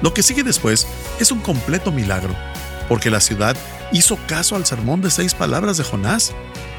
Lo 0.00 0.14
que 0.14 0.22
sigue 0.22 0.44
después 0.44 0.86
es 1.18 1.32
un 1.32 1.40
completo 1.40 1.90
milagro, 1.90 2.36
porque 2.88 3.10
la 3.10 3.20
ciudad 3.20 3.56
hizo 3.92 4.18
caso 4.26 4.56
al 4.56 4.66
sermón 4.66 5.02
de 5.02 5.10
seis 5.10 5.34
palabras 5.34 5.76
de 5.76 5.84
Jonás. 5.84 6.32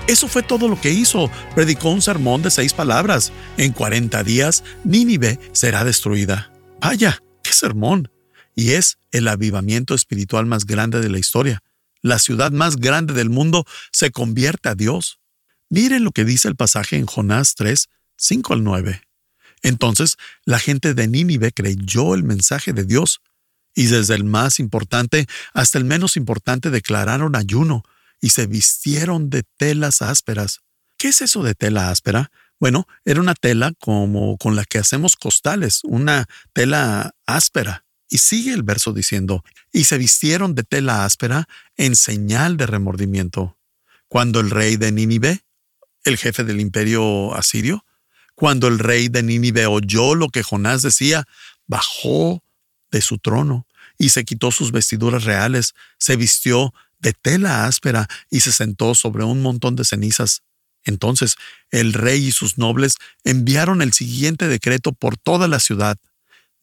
Eso 0.08 0.28
fue 0.28 0.44
todo 0.44 0.68
lo 0.68 0.80
que 0.80 0.92
hizo. 0.92 1.30
Predicó 1.56 1.90
un 1.90 2.02
sermón 2.02 2.42
de 2.42 2.52
seis 2.52 2.74
palabras. 2.74 3.32
En 3.58 3.72
40 3.72 4.24
días, 4.24 4.64
Nínive 4.84 5.40
será 5.52 5.84
destruida. 5.84 6.52
Vaya, 6.80 7.22
qué 7.44 7.54
sermón. 7.54 8.10
Y 8.56 8.72
es 8.72 8.98
el 9.12 9.28
avivamiento 9.28 9.94
espiritual 9.96 10.46
más 10.46 10.66
grande 10.66 11.00
de 11.00 11.10
la 11.10 11.20
historia. 11.20 11.62
La 12.02 12.20
ciudad 12.20 12.52
más 12.52 12.78
grande 12.78 13.14
del 13.14 13.30
mundo 13.30 13.66
se 13.92 14.12
convierte 14.12 14.70
a 14.70 14.76
Dios. 14.76 15.20
Miren 15.70 16.04
lo 16.04 16.12
que 16.12 16.26
dice 16.26 16.48
el 16.48 16.56
pasaje 16.56 16.98
en 16.98 17.06
Jonás 17.06 17.56
3, 17.56 17.88
5 18.18 18.54
al 18.54 18.64
9. 18.64 19.02
Entonces 19.62 20.18
la 20.44 20.60
gente 20.60 20.94
de 20.94 21.08
Nínive 21.08 21.52
creyó 21.52 22.16
el 22.16 22.24
mensaje 22.24 22.74
de 22.74 22.84
Dios, 22.84 23.22
y 23.76 23.86
desde 23.86 24.16
el 24.16 24.24
más 24.24 24.60
importante 24.60 25.28
hasta 25.54 25.78
el 25.78 25.86
menos 25.86 26.18
importante 26.18 26.70
declararon 26.70 27.36
ayuno 27.36 27.84
y 28.20 28.30
se 28.30 28.48
vistieron 28.48 29.30
de 29.30 29.44
telas 29.58 30.02
ásperas. 30.02 30.62
¿Qué 30.98 31.10
es 31.10 31.22
eso 31.22 31.44
de 31.44 31.56
tela 31.56 31.90
áspera? 31.90 32.32
Bueno, 32.60 32.88
era 33.06 33.20
una 33.20 33.34
tela 33.34 33.74
como 33.80 34.38
con 34.38 34.56
la 34.56 34.66
que 34.66 34.78
hacemos 34.78 35.16
costales, 35.16 35.82
una 35.84 36.26
tela 36.54 37.16
áspera. 37.26 37.86
Y 38.08 38.20
sigue 38.20 38.54
el 38.54 38.62
verso 38.62 38.94
diciendo, 38.94 39.44
y 39.72 39.86
se 39.86 39.98
vistieron 39.98 40.54
de 40.54 40.64
tela 40.64 41.06
áspera 41.06 41.48
en 41.78 41.96
señal 41.96 42.58
de 42.58 42.68
remordimiento. 42.68 43.58
Cuando 44.08 44.42
el 44.42 44.52
rey 44.52 44.76
de 44.76 44.92
Nínive 44.92 45.44
el 46.04 46.18
jefe 46.18 46.44
del 46.44 46.60
imperio 46.60 47.34
asirio, 47.36 47.86
cuando 48.36 48.68
el 48.68 48.80
rey 48.80 49.08
de 49.08 49.24
Nínive 49.24 49.66
oyó 49.68 50.16
lo 50.16 50.30
que 50.30 50.44
Jonás 50.44 50.82
decía, 50.82 51.28
bajó 51.68 52.44
de 52.92 53.02
su 53.02 53.18
trono 53.18 53.66
y 53.98 54.10
se 54.10 54.26
quitó 54.26 54.52
sus 54.52 54.72
vestiduras 54.72 55.24
reales, 55.24 55.74
se 55.98 56.16
vistió 56.16 56.74
de 57.00 57.14
tela 57.14 57.66
áspera 57.66 58.08
y 58.30 58.42
se 58.42 58.52
sentó 58.52 58.96
sobre 58.96 59.24
un 59.24 59.42
montón 59.42 59.76
de 59.76 59.86
cenizas. 59.86 60.44
Entonces 60.84 61.36
el 61.70 61.94
rey 61.94 62.28
y 62.28 62.32
sus 62.32 62.58
nobles 62.58 62.96
enviaron 63.24 63.82
el 63.82 63.94
siguiente 63.94 64.48
decreto 64.48 64.92
por 64.92 65.18
toda 65.18 65.48
la 65.48 65.60
ciudad. 65.60 65.98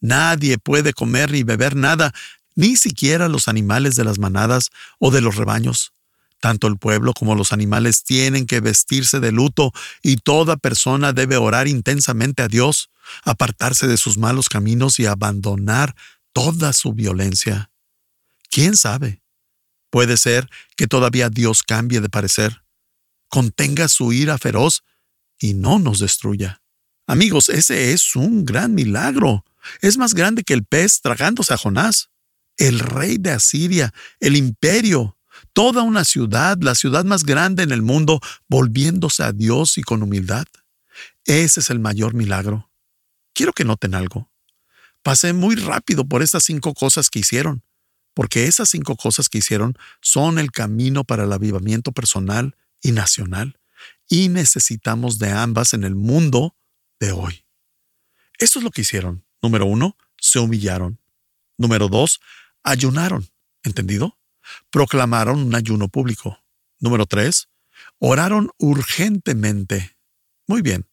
Nadie 0.01 0.57
puede 0.57 0.93
comer 0.93 1.31
ni 1.31 1.43
beber 1.43 1.75
nada, 1.75 2.13
ni 2.55 2.75
siquiera 2.75 3.29
los 3.29 3.47
animales 3.47 3.95
de 3.95 4.03
las 4.03 4.19
manadas 4.19 4.69
o 4.97 5.11
de 5.11 5.21
los 5.21 5.35
rebaños. 5.35 5.93
Tanto 6.39 6.67
el 6.67 6.77
pueblo 6.77 7.13
como 7.13 7.35
los 7.35 7.51
animales 7.51 8.03
tienen 8.03 8.45
que 8.45 8.61
vestirse 8.61 9.19
de 9.19 9.31
luto 9.31 9.73
y 10.01 10.17
toda 10.17 10.55
persona 10.55 11.11
debe 11.11 11.35
orar 11.35 11.67
intensamente 11.67 12.43
a 12.43 12.47
Dios, 12.47 12.89
apartarse 13.23 13.87
de 13.87 13.97
sus 13.97 14.17
malos 14.17 14.47
caminos 14.47 14.99
y 14.99 15.05
abandonar 15.05 15.95
toda 16.33 16.73
su 16.73 16.93
violencia. 16.93 17.71
¿Quién 18.49 18.75
sabe? 18.75 19.21
Puede 19.89 20.17
ser 20.17 20.49
que 20.75 20.87
todavía 20.87 21.29
Dios 21.29 21.63
cambie 21.63 22.01
de 22.01 22.09
parecer, 22.09 22.63
contenga 23.27 23.87
su 23.87 24.13
ira 24.13 24.37
feroz 24.37 24.83
y 25.39 25.53
no 25.53 25.79
nos 25.79 25.99
destruya. 25.99 26.61
Amigos, 27.07 27.49
ese 27.49 27.91
es 27.91 28.15
un 28.15 28.45
gran 28.45 28.75
milagro. 28.75 29.43
Es 29.81 29.97
más 29.97 30.13
grande 30.13 30.43
que 30.43 30.53
el 30.53 30.63
pez 30.63 31.01
tragándose 31.01 31.53
a 31.53 31.57
Jonás. 31.57 32.09
El 32.57 32.79
rey 32.79 33.17
de 33.17 33.31
Asiria, 33.31 33.93
el 34.19 34.35
imperio, 34.35 35.17
toda 35.53 35.81
una 35.81 36.03
ciudad, 36.03 36.57
la 36.61 36.75
ciudad 36.75 37.05
más 37.05 37.23
grande 37.23 37.63
en 37.63 37.71
el 37.71 37.81
mundo, 37.81 38.19
volviéndose 38.47 39.23
a 39.23 39.31
Dios 39.31 39.77
y 39.77 39.81
con 39.81 40.03
humildad. 40.03 40.45
Ese 41.25 41.61
es 41.61 41.69
el 41.69 41.79
mayor 41.79 42.13
milagro. 42.13 42.69
Quiero 43.33 43.53
que 43.53 43.63
noten 43.63 43.95
algo. 43.95 44.28
Pasé 45.03 45.33
muy 45.33 45.55
rápido 45.55 46.05
por 46.05 46.21
estas 46.21 46.43
cinco 46.43 46.73
cosas 46.73 47.09
que 47.09 47.19
hicieron, 47.19 47.63
porque 48.13 48.45
esas 48.45 48.69
cinco 48.69 48.95
cosas 48.95 49.29
que 49.29 49.39
hicieron 49.39 49.77
son 50.01 50.39
el 50.39 50.51
camino 50.51 51.03
para 51.03 51.23
el 51.23 51.33
avivamiento 51.33 51.91
personal 51.91 52.55
y 52.81 52.91
nacional, 52.91 53.59
y 54.07 54.29
necesitamos 54.29 55.19
de 55.19 55.31
ambas 55.31 55.73
en 55.73 55.83
el 55.83 55.95
mundo 55.95 56.55
de 56.99 57.11
hoy. 57.11 57.45
Esto 58.37 58.59
es 58.59 58.63
lo 58.63 58.71
que 58.71 58.81
hicieron. 58.81 59.25
Número 59.41 59.65
uno, 59.65 59.95
se 60.17 60.39
humillaron. 60.39 60.99
Número 61.57 61.87
dos, 61.87 62.19
ayunaron. 62.63 63.29
¿Entendido? 63.63 64.19
proclamaron 64.69 65.39
un 65.39 65.55
ayuno 65.55 65.89
público. 65.89 66.39
Número 66.79 67.05
tres, 67.05 67.49
oraron 67.99 68.51
urgentemente. 68.57 69.97
Muy 70.47 70.61
bien. 70.61 70.87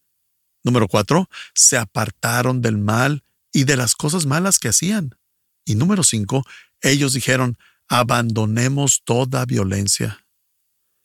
Número 0.64 0.88
cuatro, 0.88 1.28
se 1.54 1.76
apartaron 1.76 2.60
del 2.60 2.76
mal 2.76 3.22
y 3.56 3.64
de 3.64 3.78
las 3.78 3.94
cosas 3.94 4.26
malas 4.26 4.58
que 4.58 4.68
hacían. 4.68 5.16
Y 5.64 5.76
número 5.76 6.04
cinco, 6.04 6.44
ellos 6.82 7.14
dijeron, 7.14 7.56
abandonemos 7.88 9.00
toda 9.02 9.46
violencia. 9.46 10.26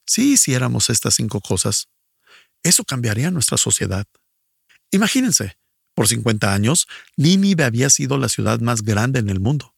Si 0.06 0.34
hiciéramos 0.34 0.90
estas 0.90 1.14
cinco 1.14 1.40
cosas, 1.40 1.88
eso 2.62 2.84
cambiaría 2.84 3.32
nuestra 3.32 3.58
sociedad. 3.58 4.06
Imagínense, 4.92 5.58
por 5.96 6.10
50 6.10 6.54
años, 6.54 6.90
Nínive 7.16 7.64
había 7.64 7.90
sido 7.90 8.18
la 8.18 8.28
ciudad 8.28 8.60
más 8.60 8.82
grande 8.82 9.22
en 9.22 9.30
el 9.30 9.40
mundo, 9.40 9.74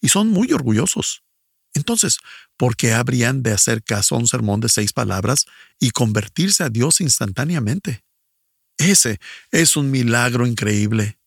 y 0.00 0.08
son 0.08 0.28
muy 0.28 0.50
orgullosos. 0.54 1.24
Entonces, 1.74 2.20
¿por 2.56 2.74
qué 2.74 2.94
habrían 2.94 3.42
de 3.42 3.52
hacer 3.52 3.84
caso 3.84 4.14
a 4.14 4.18
un 4.18 4.28
sermón 4.28 4.60
de 4.60 4.70
seis 4.70 4.94
palabras 4.94 5.44
y 5.78 5.90
convertirse 5.90 6.64
a 6.64 6.70
Dios 6.70 7.02
instantáneamente? 7.02 8.02
Ese 8.78 9.20
es 9.50 9.76
un 9.76 9.90
milagro 9.90 10.46
increíble. 10.46 11.18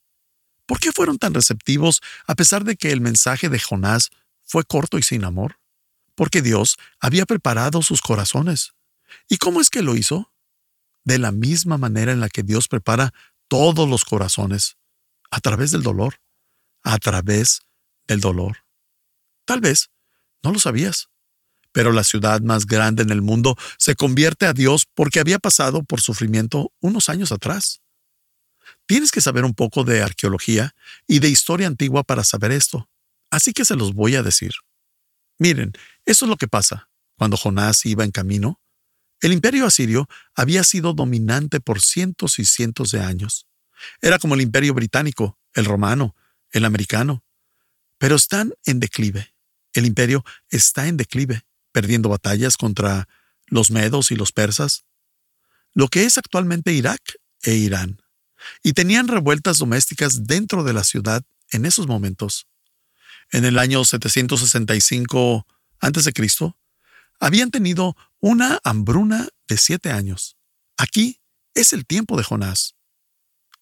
¿Por 0.68 0.80
qué 0.80 0.92
fueron 0.92 1.18
tan 1.18 1.34
receptivos 1.34 2.02
a 2.28 2.36
pesar 2.36 2.64
de 2.66 2.76
que 2.76 2.92
el 2.92 3.02
mensaje 3.02 3.50
de 3.50 3.60
Jonás 3.60 4.12
fue 4.44 4.64
corto 4.66 5.00
y 5.00 5.04
sin 5.04 5.24
amor? 5.24 5.60
Porque 6.14 6.42
Dios 6.44 6.78
había 7.00 7.26
preparado 7.26 7.82
sus 7.82 8.02
corazones. 8.02 8.74
¿Y 9.30 9.38
cómo 9.38 9.62
es 9.62 9.70
que 9.70 9.82
lo 9.82 9.96
hizo? 9.96 10.32
De 11.06 11.18
la 11.18 11.32
misma 11.32 11.78
manera 11.78 12.12
en 12.12 12.20
la 12.20 12.30
que 12.30 12.44
Dios 12.44 12.68
prepara 12.68 13.14
todos 13.48 13.90
los 13.90 14.04
corazones, 14.04 14.78
a 15.32 15.40
través 15.40 15.72
del 15.72 15.84
dolor, 15.84 16.20
a 16.84 16.98
través 16.98 17.62
del 18.06 18.20
dolor. 18.20 18.58
Tal 19.46 19.62
vez 19.62 19.90
no 20.44 20.52
lo 20.52 20.60
sabías. 20.60 21.10
Pero 21.72 21.92
la 21.92 22.04
ciudad 22.04 22.42
más 22.42 22.66
grande 22.66 23.04
en 23.04 23.12
el 23.12 23.22
mundo 23.22 23.56
se 23.78 23.96
convierte 23.96 24.48
a 24.48 24.54
Dios 24.54 24.86
porque 24.94 25.20
había 25.20 25.40
pasado 25.40 25.84
por 25.84 26.02
sufrimiento 26.02 26.74
unos 26.82 27.08
años 27.08 27.32
atrás. 27.32 27.82
Tienes 28.88 29.12
que 29.12 29.22
saber 29.22 29.46
un 29.46 29.54
poco 29.54 29.84
de 29.84 30.02
arqueología 30.02 30.74
y 31.06 31.20
de 31.20 31.30
historia 31.30 31.68
antigua 31.68 32.04
para 32.04 32.24
saber 32.24 32.52
esto, 32.52 32.90
así 33.30 33.54
que 33.54 33.66
se 33.66 33.76
los 33.76 33.94
voy 33.94 34.16
a 34.16 34.24
decir. 34.24 34.54
Miren, 35.38 35.74
eso 36.06 36.26
es 36.26 36.30
lo 36.30 36.38
que 36.38 36.48
pasa. 36.48 36.90
Cuando 37.16 37.38
Jonás 37.38 37.86
iba 37.86 38.04
en 38.06 38.12
camino, 38.12 38.62
el 39.20 39.34
imperio 39.34 39.66
asirio 39.66 40.08
había 40.36 40.64
sido 40.64 40.94
dominante 40.94 41.60
por 41.60 41.82
cientos 41.82 42.40
y 42.40 42.46
cientos 42.46 42.92
de 42.92 43.02
años. 43.02 43.48
Era 44.02 44.20
como 44.20 44.36
el 44.36 44.42
imperio 44.42 44.74
británico, 44.74 45.38
el 45.54 45.66
romano, 45.66 46.16
el 46.52 46.64
americano, 46.64 47.26
pero 47.98 48.16
están 48.16 48.54
en 48.66 48.80
declive. 48.80 49.34
El 49.74 49.86
imperio 49.86 50.24
está 50.50 50.88
en 50.88 50.98
declive, 50.98 51.44
perdiendo 51.72 52.10
batallas 52.10 52.56
contra 52.58 53.08
los 53.48 53.70
medos 53.70 54.12
y 54.12 54.16
los 54.16 54.32
persas, 54.32 54.86
lo 55.74 55.90
que 55.90 56.06
es 56.06 56.18
actualmente 56.18 56.74
Irak 56.74 57.02
e 57.42 57.54
Irán, 57.56 58.02
y 58.64 58.74
tenían 58.74 59.08
revueltas 59.08 59.58
domésticas 59.58 60.26
dentro 60.26 60.64
de 60.64 60.74
la 60.74 60.84
ciudad 60.84 61.24
en 61.52 61.66
esos 61.66 61.88
momentos. 61.88 62.48
En 63.32 63.46
el 63.46 63.60
año 63.60 63.84
765 63.84 65.48
a.C., 65.80 66.14
habían 67.20 67.52
tenido 67.52 67.96
una 68.20 68.60
hambruna 68.64 69.28
de 69.48 69.58
siete 69.58 69.92
años. 69.92 70.38
Aquí 70.78 71.20
es 71.54 71.74
el 71.74 71.86
tiempo 71.86 72.18
de 72.18 72.24
Jonás. 72.24 72.76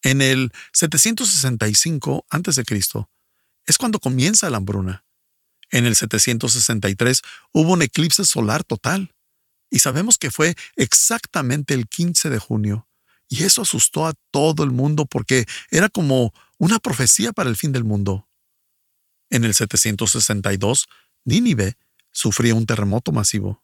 En 0.01 0.21
el 0.21 0.51
765 0.73 2.25
a.C. 2.29 2.63
es 3.65 3.77
cuando 3.77 3.99
comienza 3.99 4.49
la 4.49 4.57
hambruna. 4.57 5.05
En 5.71 5.85
el 5.85 5.95
763 5.95 7.21
hubo 7.53 7.73
un 7.73 7.81
eclipse 7.81 8.23
solar 8.23 8.63
total 8.63 9.15
y 9.69 9.79
sabemos 9.79 10.17
que 10.17 10.31
fue 10.31 10.55
exactamente 10.75 11.73
el 11.73 11.87
15 11.87 12.29
de 12.29 12.39
junio. 12.39 12.87
Y 13.27 13.43
eso 13.43 13.63
asustó 13.63 14.05
a 14.05 14.13
todo 14.31 14.63
el 14.63 14.71
mundo 14.71 15.05
porque 15.05 15.45
era 15.71 15.89
como 15.89 16.33
una 16.57 16.79
profecía 16.79 17.33
para 17.33 17.49
el 17.49 17.57
fin 17.57 17.71
del 17.71 17.83
mundo. 17.83 18.27
En 19.29 19.43
el 19.43 19.53
762, 19.53 20.87
Nínive 21.23 21.77
sufría 22.11 22.55
un 22.55 22.65
terremoto 22.65 23.11
masivo. 23.11 23.63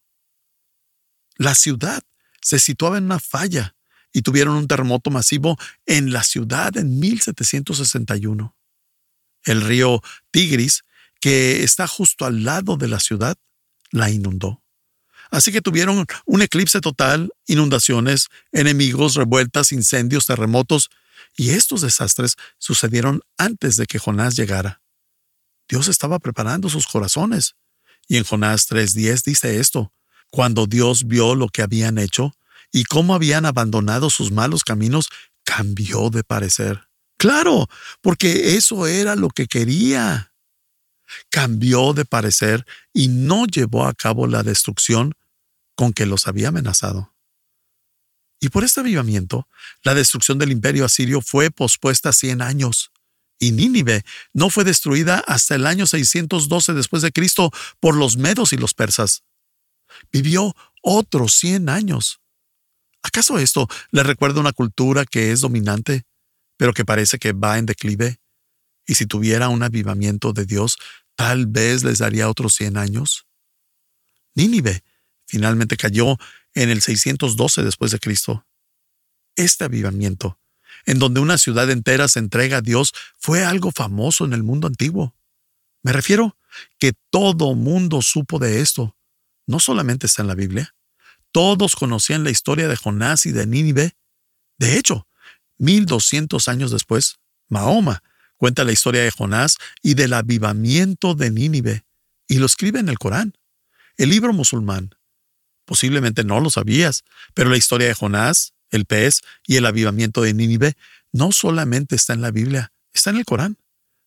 La 1.37 1.55
ciudad 1.55 2.03
se 2.41 2.59
situaba 2.59 2.97
en 2.97 3.05
una 3.05 3.19
falla 3.19 3.75
y 4.11 4.23
tuvieron 4.23 4.55
un 4.55 4.67
terremoto 4.67 5.09
masivo 5.11 5.57
en 5.85 6.11
la 6.11 6.23
ciudad 6.23 6.75
en 6.77 6.99
1761. 6.99 8.55
El 9.43 9.61
río 9.61 10.01
Tigris 10.31 10.83
que 11.21 11.63
está 11.63 11.87
justo 11.87 12.25
al 12.25 12.43
lado 12.43 12.75
de 12.75 12.89
la 12.89 12.99
ciudad, 12.99 13.37
la 13.91 14.09
inundó. 14.09 14.60
Así 15.31 15.53
que 15.53 15.61
tuvieron 15.61 16.05
un 16.25 16.41
eclipse 16.41 16.81
total, 16.81 17.31
inundaciones, 17.47 18.27
enemigos, 18.51 19.15
revueltas, 19.15 19.71
incendios, 19.71 20.25
terremotos, 20.25 20.89
y 21.37 21.51
estos 21.51 21.81
desastres 21.81 22.35
sucedieron 22.57 23.21
antes 23.37 23.77
de 23.77 23.85
que 23.85 23.97
Jonás 23.97 24.35
llegara. 24.35 24.81
Dios 25.69 25.87
estaba 25.87 26.19
preparando 26.19 26.69
sus 26.69 26.85
corazones. 26.85 27.55
Y 28.09 28.17
en 28.17 28.25
Jonás 28.25 28.69
3.10 28.69 29.23
dice 29.23 29.59
esto, 29.61 29.93
cuando 30.29 30.67
Dios 30.67 31.07
vio 31.07 31.33
lo 31.33 31.47
que 31.47 31.61
habían 31.61 31.97
hecho 31.97 32.35
y 32.73 32.83
cómo 32.83 33.15
habían 33.15 33.45
abandonado 33.45 34.09
sus 34.09 34.31
malos 34.31 34.65
caminos, 34.65 35.07
cambió 35.45 36.09
de 36.09 36.25
parecer. 36.25 36.87
Claro, 37.15 37.69
porque 38.01 38.57
eso 38.57 38.85
era 38.87 39.15
lo 39.15 39.29
que 39.29 39.47
quería. 39.47 40.33
Cambió 41.29 41.93
de 41.93 42.03
parecer 42.03 42.65
y 42.91 43.07
no 43.07 43.45
llevó 43.45 43.85
a 43.85 43.93
cabo 43.93 44.27
la 44.27 44.43
destrucción 44.43 45.13
con 45.81 45.93
que 45.93 46.05
los 46.05 46.27
había 46.27 46.49
amenazado. 46.49 47.11
Y 48.39 48.49
por 48.49 48.63
este 48.63 48.81
avivamiento, 48.81 49.47
la 49.81 49.95
destrucción 49.95 50.37
del 50.37 50.51
imperio 50.51 50.85
asirio 50.85 51.21
fue 51.21 51.49
pospuesta 51.49 52.13
100 52.13 52.43
años. 52.43 52.91
Y 53.39 53.51
Nínive 53.51 54.05
no 54.31 54.51
fue 54.51 54.63
destruida 54.63 55.23
hasta 55.25 55.55
el 55.55 55.65
año 55.65 55.87
612 55.87 56.73
después 56.73 57.01
de 57.01 57.11
Cristo 57.11 57.49
por 57.79 57.95
los 57.97 58.15
medos 58.15 58.53
y 58.53 58.57
los 58.57 58.75
persas. 58.75 59.23
Vivió 60.11 60.55
otros 60.83 61.33
100 61.33 61.67
años. 61.67 62.21
¿Acaso 63.01 63.39
esto 63.39 63.67
le 63.89 64.03
recuerda 64.03 64.39
una 64.39 64.53
cultura 64.53 65.05
que 65.05 65.31
es 65.31 65.41
dominante, 65.41 66.03
pero 66.57 66.75
que 66.75 66.85
parece 66.85 67.17
que 67.17 67.33
va 67.33 67.57
en 67.57 67.65
declive? 67.65 68.19
Y 68.85 68.93
si 68.93 69.07
tuviera 69.07 69.49
un 69.49 69.63
avivamiento 69.63 70.31
de 70.31 70.45
Dios, 70.45 70.77
tal 71.15 71.47
vez 71.47 71.83
les 71.83 71.97
daría 71.97 72.29
otros 72.29 72.53
100 72.53 72.77
años. 72.77 73.25
Nínive 74.35 74.83
finalmente 75.31 75.77
cayó 75.77 76.17
en 76.53 76.69
el 76.69 76.81
612 76.81 77.63
después 77.63 77.91
de 77.91 77.99
Cristo. 77.99 78.45
Este 79.37 79.63
avivamiento, 79.63 80.37
en 80.85 80.99
donde 80.99 81.21
una 81.21 81.37
ciudad 81.37 81.69
entera 81.71 82.09
se 82.09 82.19
entrega 82.19 82.57
a 82.57 82.61
Dios, 82.61 82.93
fue 83.17 83.45
algo 83.45 83.71
famoso 83.71 84.25
en 84.25 84.33
el 84.33 84.43
mundo 84.43 84.67
antiguo. 84.67 85.15
Me 85.83 85.93
refiero 85.93 86.37
que 86.79 86.91
todo 87.09 87.55
mundo 87.55 88.01
supo 88.01 88.39
de 88.39 88.59
esto. 88.59 88.97
No 89.47 89.61
solamente 89.61 90.05
está 90.05 90.21
en 90.21 90.27
la 90.27 90.35
Biblia. 90.35 90.75
Todos 91.31 91.77
conocían 91.77 92.25
la 92.25 92.29
historia 92.29 92.67
de 92.67 92.75
Jonás 92.75 93.25
y 93.25 93.31
de 93.31 93.47
Nínive. 93.47 93.95
De 94.57 94.77
hecho, 94.77 95.07
1200 95.59 96.45
años 96.49 96.71
después, 96.71 97.19
Mahoma 97.47 98.03
cuenta 98.35 98.65
la 98.65 98.73
historia 98.73 99.01
de 99.01 99.11
Jonás 99.11 99.59
y 99.81 99.93
del 99.93 100.11
avivamiento 100.11 101.15
de 101.15 101.31
Nínive, 101.31 101.85
y 102.27 102.39
lo 102.39 102.47
escribe 102.47 102.81
en 102.81 102.89
el 102.89 102.99
Corán, 102.99 103.37
el 103.95 104.09
libro 104.09 104.33
musulmán. 104.33 104.93
Posiblemente 105.71 106.25
no 106.25 106.41
lo 106.41 106.49
sabías, 106.49 107.05
pero 107.33 107.49
la 107.49 107.55
historia 107.55 107.87
de 107.87 107.93
Jonás, 107.93 108.51
el 108.71 108.83
pez 108.83 109.21
y 109.47 109.55
el 109.55 109.65
avivamiento 109.65 110.21
de 110.21 110.33
Nínive 110.33 110.75
no 111.13 111.31
solamente 111.31 111.95
está 111.95 112.11
en 112.11 112.19
la 112.19 112.29
Biblia, 112.29 112.73
está 112.91 113.11
en 113.11 113.15
el 113.15 113.23
Corán, 113.23 113.57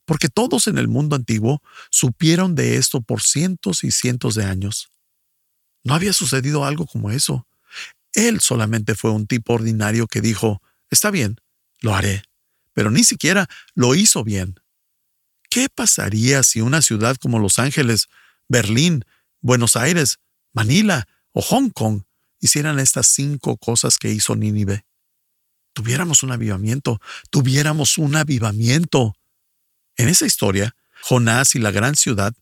porque 0.04 0.28
todos 0.28 0.66
en 0.66 0.76
el 0.76 0.88
mundo 0.88 1.16
antiguo 1.16 1.62
supieron 1.88 2.54
de 2.54 2.76
esto 2.76 3.00
por 3.00 3.22
cientos 3.22 3.82
y 3.82 3.92
cientos 3.92 4.34
de 4.34 4.44
años. 4.44 4.90
No 5.84 5.94
había 5.94 6.12
sucedido 6.12 6.66
algo 6.66 6.84
como 6.84 7.10
eso. 7.10 7.46
Él 8.12 8.40
solamente 8.40 8.94
fue 8.94 9.12
un 9.12 9.26
tipo 9.26 9.54
ordinario 9.54 10.06
que 10.06 10.20
dijo, 10.20 10.60
está 10.90 11.10
bien, 11.10 11.40
lo 11.80 11.94
haré, 11.94 12.24
pero 12.74 12.90
ni 12.90 13.04
siquiera 13.04 13.48
lo 13.74 13.94
hizo 13.94 14.22
bien. 14.22 14.60
¿Qué 15.48 15.70
pasaría 15.74 16.42
si 16.42 16.60
una 16.60 16.82
ciudad 16.82 17.16
como 17.16 17.38
Los 17.38 17.58
Ángeles, 17.58 18.08
Berlín, 18.48 19.06
Buenos 19.40 19.76
Aires, 19.76 20.18
Manila 20.52 21.08
o 21.34 21.42
Hong 21.42 21.68
Kong 21.70 22.04
hicieran 22.40 22.78
estas 22.78 23.08
cinco 23.08 23.58
cosas 23.58 23.98
que 23.98 24.10
hizo 24.10 24.34
Nínive? 24.36 24.86
Tuviéramos 25.74 26.22
un 26.22 26.30
avivamiento, 26.32 27.00
tuviéramos 27.30 27.98
un 27.98 28.14
avivamiento. 28.16 29.14
En 29.96 30.08
esa 30.08 30.24
historia, 30.24 30.74
Jonás 31.02 31.56
y 31.56 31.58
la 31.58 31.72
gran 31.72 31.96
ciudad 31.96 32.32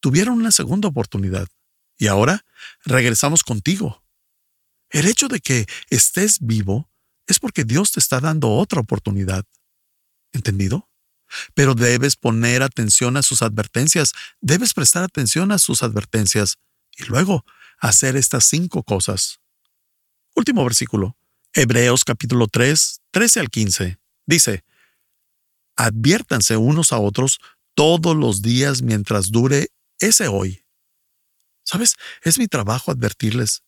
tuvieron 0.00 0.38
una 0.38 0.50
segunda 0.50 0.88
oportunidad. 0.88 1.46
Y 1.98 2.06
ahora 2.06 2.44
regresamos 2.84 3.42
contigo. 3.42 4.02
El 4.90 5.06
hecho 5.06 5.28
de 5.28 5.40
que 5.40 5.66
estés 5.90 6.38
vivo 6.40 6.88
es 7.26 7.38
porque 7.38 7.64
Dios 7.64 7.92
te 7.92 8.00
está 8.00 8.20
dando 8.20 8.50
otra 8.50 8.80
oportunidad. 8.80 9.44
¿Entendido? 10.32 10.88
Pero 11.52 11.74
debes 11.74 12.16
poner 12.16 12.62
atención 12.62 13.18
a 13.18 13.22
sus 13.22 13.42
advertencias, 13.42 14.12
debes 14.40 14.72
prestar 14.72 15.02
atención 15.02 15.52
a 15.52 15.58
sus 15.58 15.82
advertencias 15.82 16.56
y 16.96 17.04
luego 17.04 17.44
hacer 17.78 18.16
estas 18.16 18.44
cinco 18.44 18.82
cosas. 18.82 19.40
Último 20.34 20.64
versículo. 20.64 21.16
Hebreos 21.52 22.04
capítulo 22.04 22.46
3, 22.46 23.00
13 23.10 23.40
al 23.40 23.50
15. 23.50 23.98
Dice, 24.26 24.64
Adviértanse 25.76 26.56
unos 26.56 26.92
a 26.92 26.98
otros 26.98 27.38
todos 27.74 28.16
los 28.16 28.42
días 28.42 28.82
mientras 28.82 29.30
dure 29.30 29.68
ese 30.00 30.26
hoy. 30.26 30.64
¿Sabes? 31.62 31.94
Es 32.22 32.38
mi 32.38 32.48
trabajo 32.48 32.90
advertirles. 32.90 33.62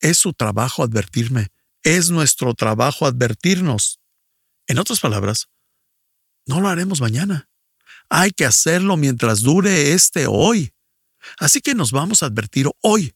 Es 0.00 0.18
su 0.18 0.32
trabajo 0.32 0.82
advertirme. 0.82 1.48
Es 1.82 2.10
nuestro 2.10 2.54
trabajo 2.54 3.06
advertirnos. 3.06 4.00
En 4.66 4.78
otras 4.78 5.00
palabras, 5.00 5.48
no 6.46 6.60
lo 6.60 6.68
haremos 6.68 7.00
mañana. 7.00 7.48
Hay 8.08 8.30
que 8.32 8.44
hacerlo 8.44 8.96
mientras 8.96 9.42
dure 9.42 9.92
este 9.92 10.26
hoy. 10.26 10.72
Así 11.38 11.60
que 11.60 11.74
nos 11.74 11.92
vamos 11.92 12.22
a 12.22 12.26
advertir 12.26 12.68
hoy. 12.80 13.14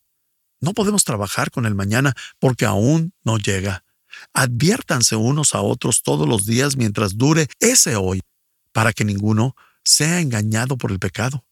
No 0.61 0.73
podemos 0.73 1.05
trabajar 1.05 1.51
con 1.51 1.67
el 1.67 1.75
mañana 1.75 2.15
porque 2.39 2.65
aún 2.65 3.13
no 3.25 3.39
llega. 3.39 3.85
Adviértanse 4.33 5.17
unos 5.17 5.55
a 5.55 5.61
otros 5.61 6.03
todos 6.03 6.29
los 6.29 6.47
días 6.47 6.77
mientras 6.77 7.19
dure 7.19 7.49
ese 7.61 7.97
hoy, 7.97 8.23
para 8.73 8.93
que 8.93 9.05
ninguno 9.05 9.55
sea 9.85 10.21
engañado 10.21 10.77
por 10.77 10.91
el 10.91 10.99
pecado 10.99 11.45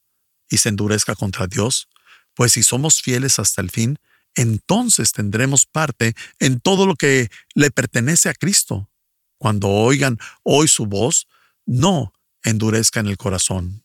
y 0.48 0.58
se 0.58 0.68
endurezca 0.68 1.14
contra 1.14 1.46
Dios, 1.46 1.88
pues 2.34 2.52
si 2.52 2.62
somos 2.62 3.00
fieles 3.00 3.38
hasta 3.38 3.60
el 3.60 3.70
fin, 3.70 3.98
entonces 4.34 5.12
tendremos 5.12 5.66
parte 5.66 6.14
en 6.38 6.60
todo 6.60 6.86
lo 6.86 6.96
que 6.96 7.30
le 7.54 7.70
pertenece 7.70 8.28
a 8.28 8.34
Cristo. 8.34 8.90
Cuando 9.38 9.68
oigan 9.68 10.18
hoy 10.42 10.68
su 10.68 10.86
voz, 10.86 11.28
no 11.66 12.12
endurezcan 12.42 13.06
el 13.06 13.16
corazón. 13.16 13.84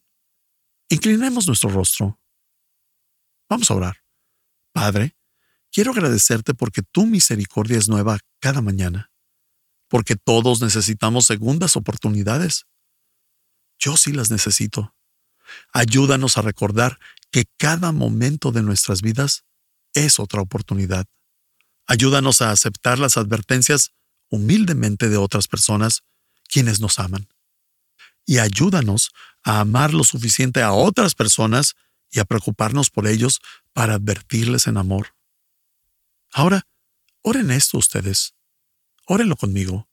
Inclinemos 0.90 1.48
nuestro 1.48 1.70
rostro. 1.70 2.20
Vamos 3.48 3.70
a 3.70 3.76
orar. 3.76 3.99
Padre, 4.72 5.16
quiero 5.72 5.92
agradecerte 5.92 6.54
porque 6.54 6.82
tu 6.82 7.06
misericordia 7.06 7.78
es 7.78 7.90
nueva 7.90 8.20
cada 8.40 8.62
mañana, 8.62 9.12
porque 9.88 10.16
todos 10.16 10.62
necesitamos 10.62 11.26
segundas 11.26 11.76
oportunidades. 11.76 12.66
Yo 13.78 13.98
sí 13.98 14.12
las 14.12 14.30
necesito. 14.30 14.96
Ayúdanos 15.74 16.38
a 16.38 16.42
recordar 16.42 17.00
que 17.32 17.46
cada 17.58 17.92
momento 17.92 18.52
de 18.52 18.64
nuestras 18.64 19.02
vidas 19.02 19.46
es 19.94 20.20
otra 20.20 20.42
oportunidad. 20.42 21.06
Ayúdanos 21.88 22.42
a 22.42 22.52
aceptar 22.52 23.00
las 23.00 23.18
advertencias 23.18 23.94
humildemente 24.30 25.10
de 25.10 25.18
otras 25.18 25.48
personas 25.48 26.04
quienes 26.48 26.80
nos 26.80 27.00
aman. 27.00 27.28
Y 28.26 28.38
ayúdanos 28.38 29.12
a 29.44 29.62
amar 29.62 29.94
lo 29.94 30.04
suficiente 30.04 30.62
a 30.62 30.72
otras 30.72 31.16
personas 31.16 31.76
y 32.12 32.20
a 32.20 32.26
preocuparnos 32.26 32.90
por 32.90 33.08
ellos 33.08 33.40
para 33.74 33.96
advertirles 33.96 34.68
en 34.68 34.78
amor. 34.78 35.16
Ahora, 36.32 36.68
oren 37.22 37.52
esto 37.52 37.78
ustedes. 37.78 38.36
Órenlo 39.06 39.36
conmigo. 39.36 39.90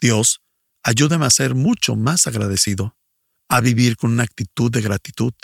Dios, 0.00 0.40
ayúdame 0.82 1.26
a 1.26 1.30
ser 1.30 1.54
mucho 1.54 1.96
más 1.96 2.26
agradecido, 2.26 2.96
a 3.48 3.60
vivir 3.60 3.96
con 3.96 4.12
una 4.12 4.22
actitud 4.22 4.70
de 4.70 4.80
gratitud, 4.80 5.34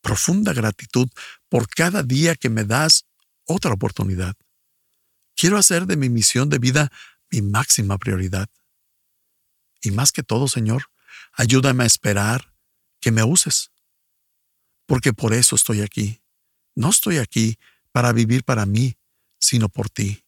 profunda 0.00 0.52
gratitud 0.52 1.08
por 1.48 1.68
cada 1.68 2.02
día 2.02 2.34
que 2.34 2.50
me 2.50 2.64
das 2.64 3.06
otra 3.44 3.72
oportunidad. 3.72 4.36
Quiero 5.34 5.58
hacer 5.58 5.86
de 5.86 5.96
mi 5.96 6.08
misión 6.08 6.48
de 6.48 6.58
vida 6.58 6.90
mi 7.30 7.42
máxima 7.42 7.98
prioridad. 7.98 8.48
Y 9.80 9.90
más 9.90 10.12
que 10.12 10.22
todo, 10.22 10.48
Señor, 10.48 10.84
ayúdame 11.32 11.84
a 11.84 11.86
esperar 11.86 12.54
que 13.00 13.12
me 13.12 13.22
uses. 13.22 13.70
Porque 14.86 15.12
por 15.12 15.34
eso 15.34 15.56
estoy 15.56 15.82
aquí. 15.82 16.20
No 16.74 16.90
estoy 16.90 17.18
aquí 17.18 17.58
para 17.92 18.12
vivir 18.12 18.44
para 18.44 18.66
mí, 18.66 18.96
sino 19.38 19.68
por 19.68 19.90
ti. 19.90 20.24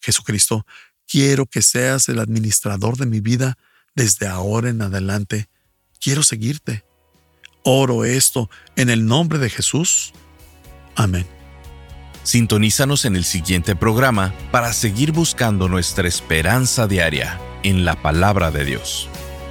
Jesucristo, 0.00 0.66
quiero 1.06 1.46
que 1.46 1.62
seas 1.62 2.08
el 2.08 2.18
administrador 2.18 2.96
de 2.96 3.06
mi 3.06 3.20
vida 3.20 3.56
desde 3.94 4.26
ahora 4.26 4.68
en 4.70 4.82
adelante. 4.82 5.48
Quiero 6.00 6.22
seguirte. 6.22 6.84
Oro 7.62 8.04
esto 8.04 8.50
en 8.76 8.90
el 8.90 9.06
nombre 9.06 9.38
de 9.38 9.48
Jesús. 9.48 10.12
Amén. 10.96 11.26
Sintonízanos 12.22 13.04
en 13.04 13.16
el 13.16 13.24
siguiente 13.24 13.76
programa 13.76 14.34
para 14.50 14.72
seguir 14.72 15.12
buscando 15.12 15.68
nuestra 15.68 16.08
esperanza 16.08 16.86
diaria 16.86 17.38
en 17.62 17.84
la 17.84 18.00
palabra 18.00 18.50
de 18.50 18.64
Dios. 18.64 19.08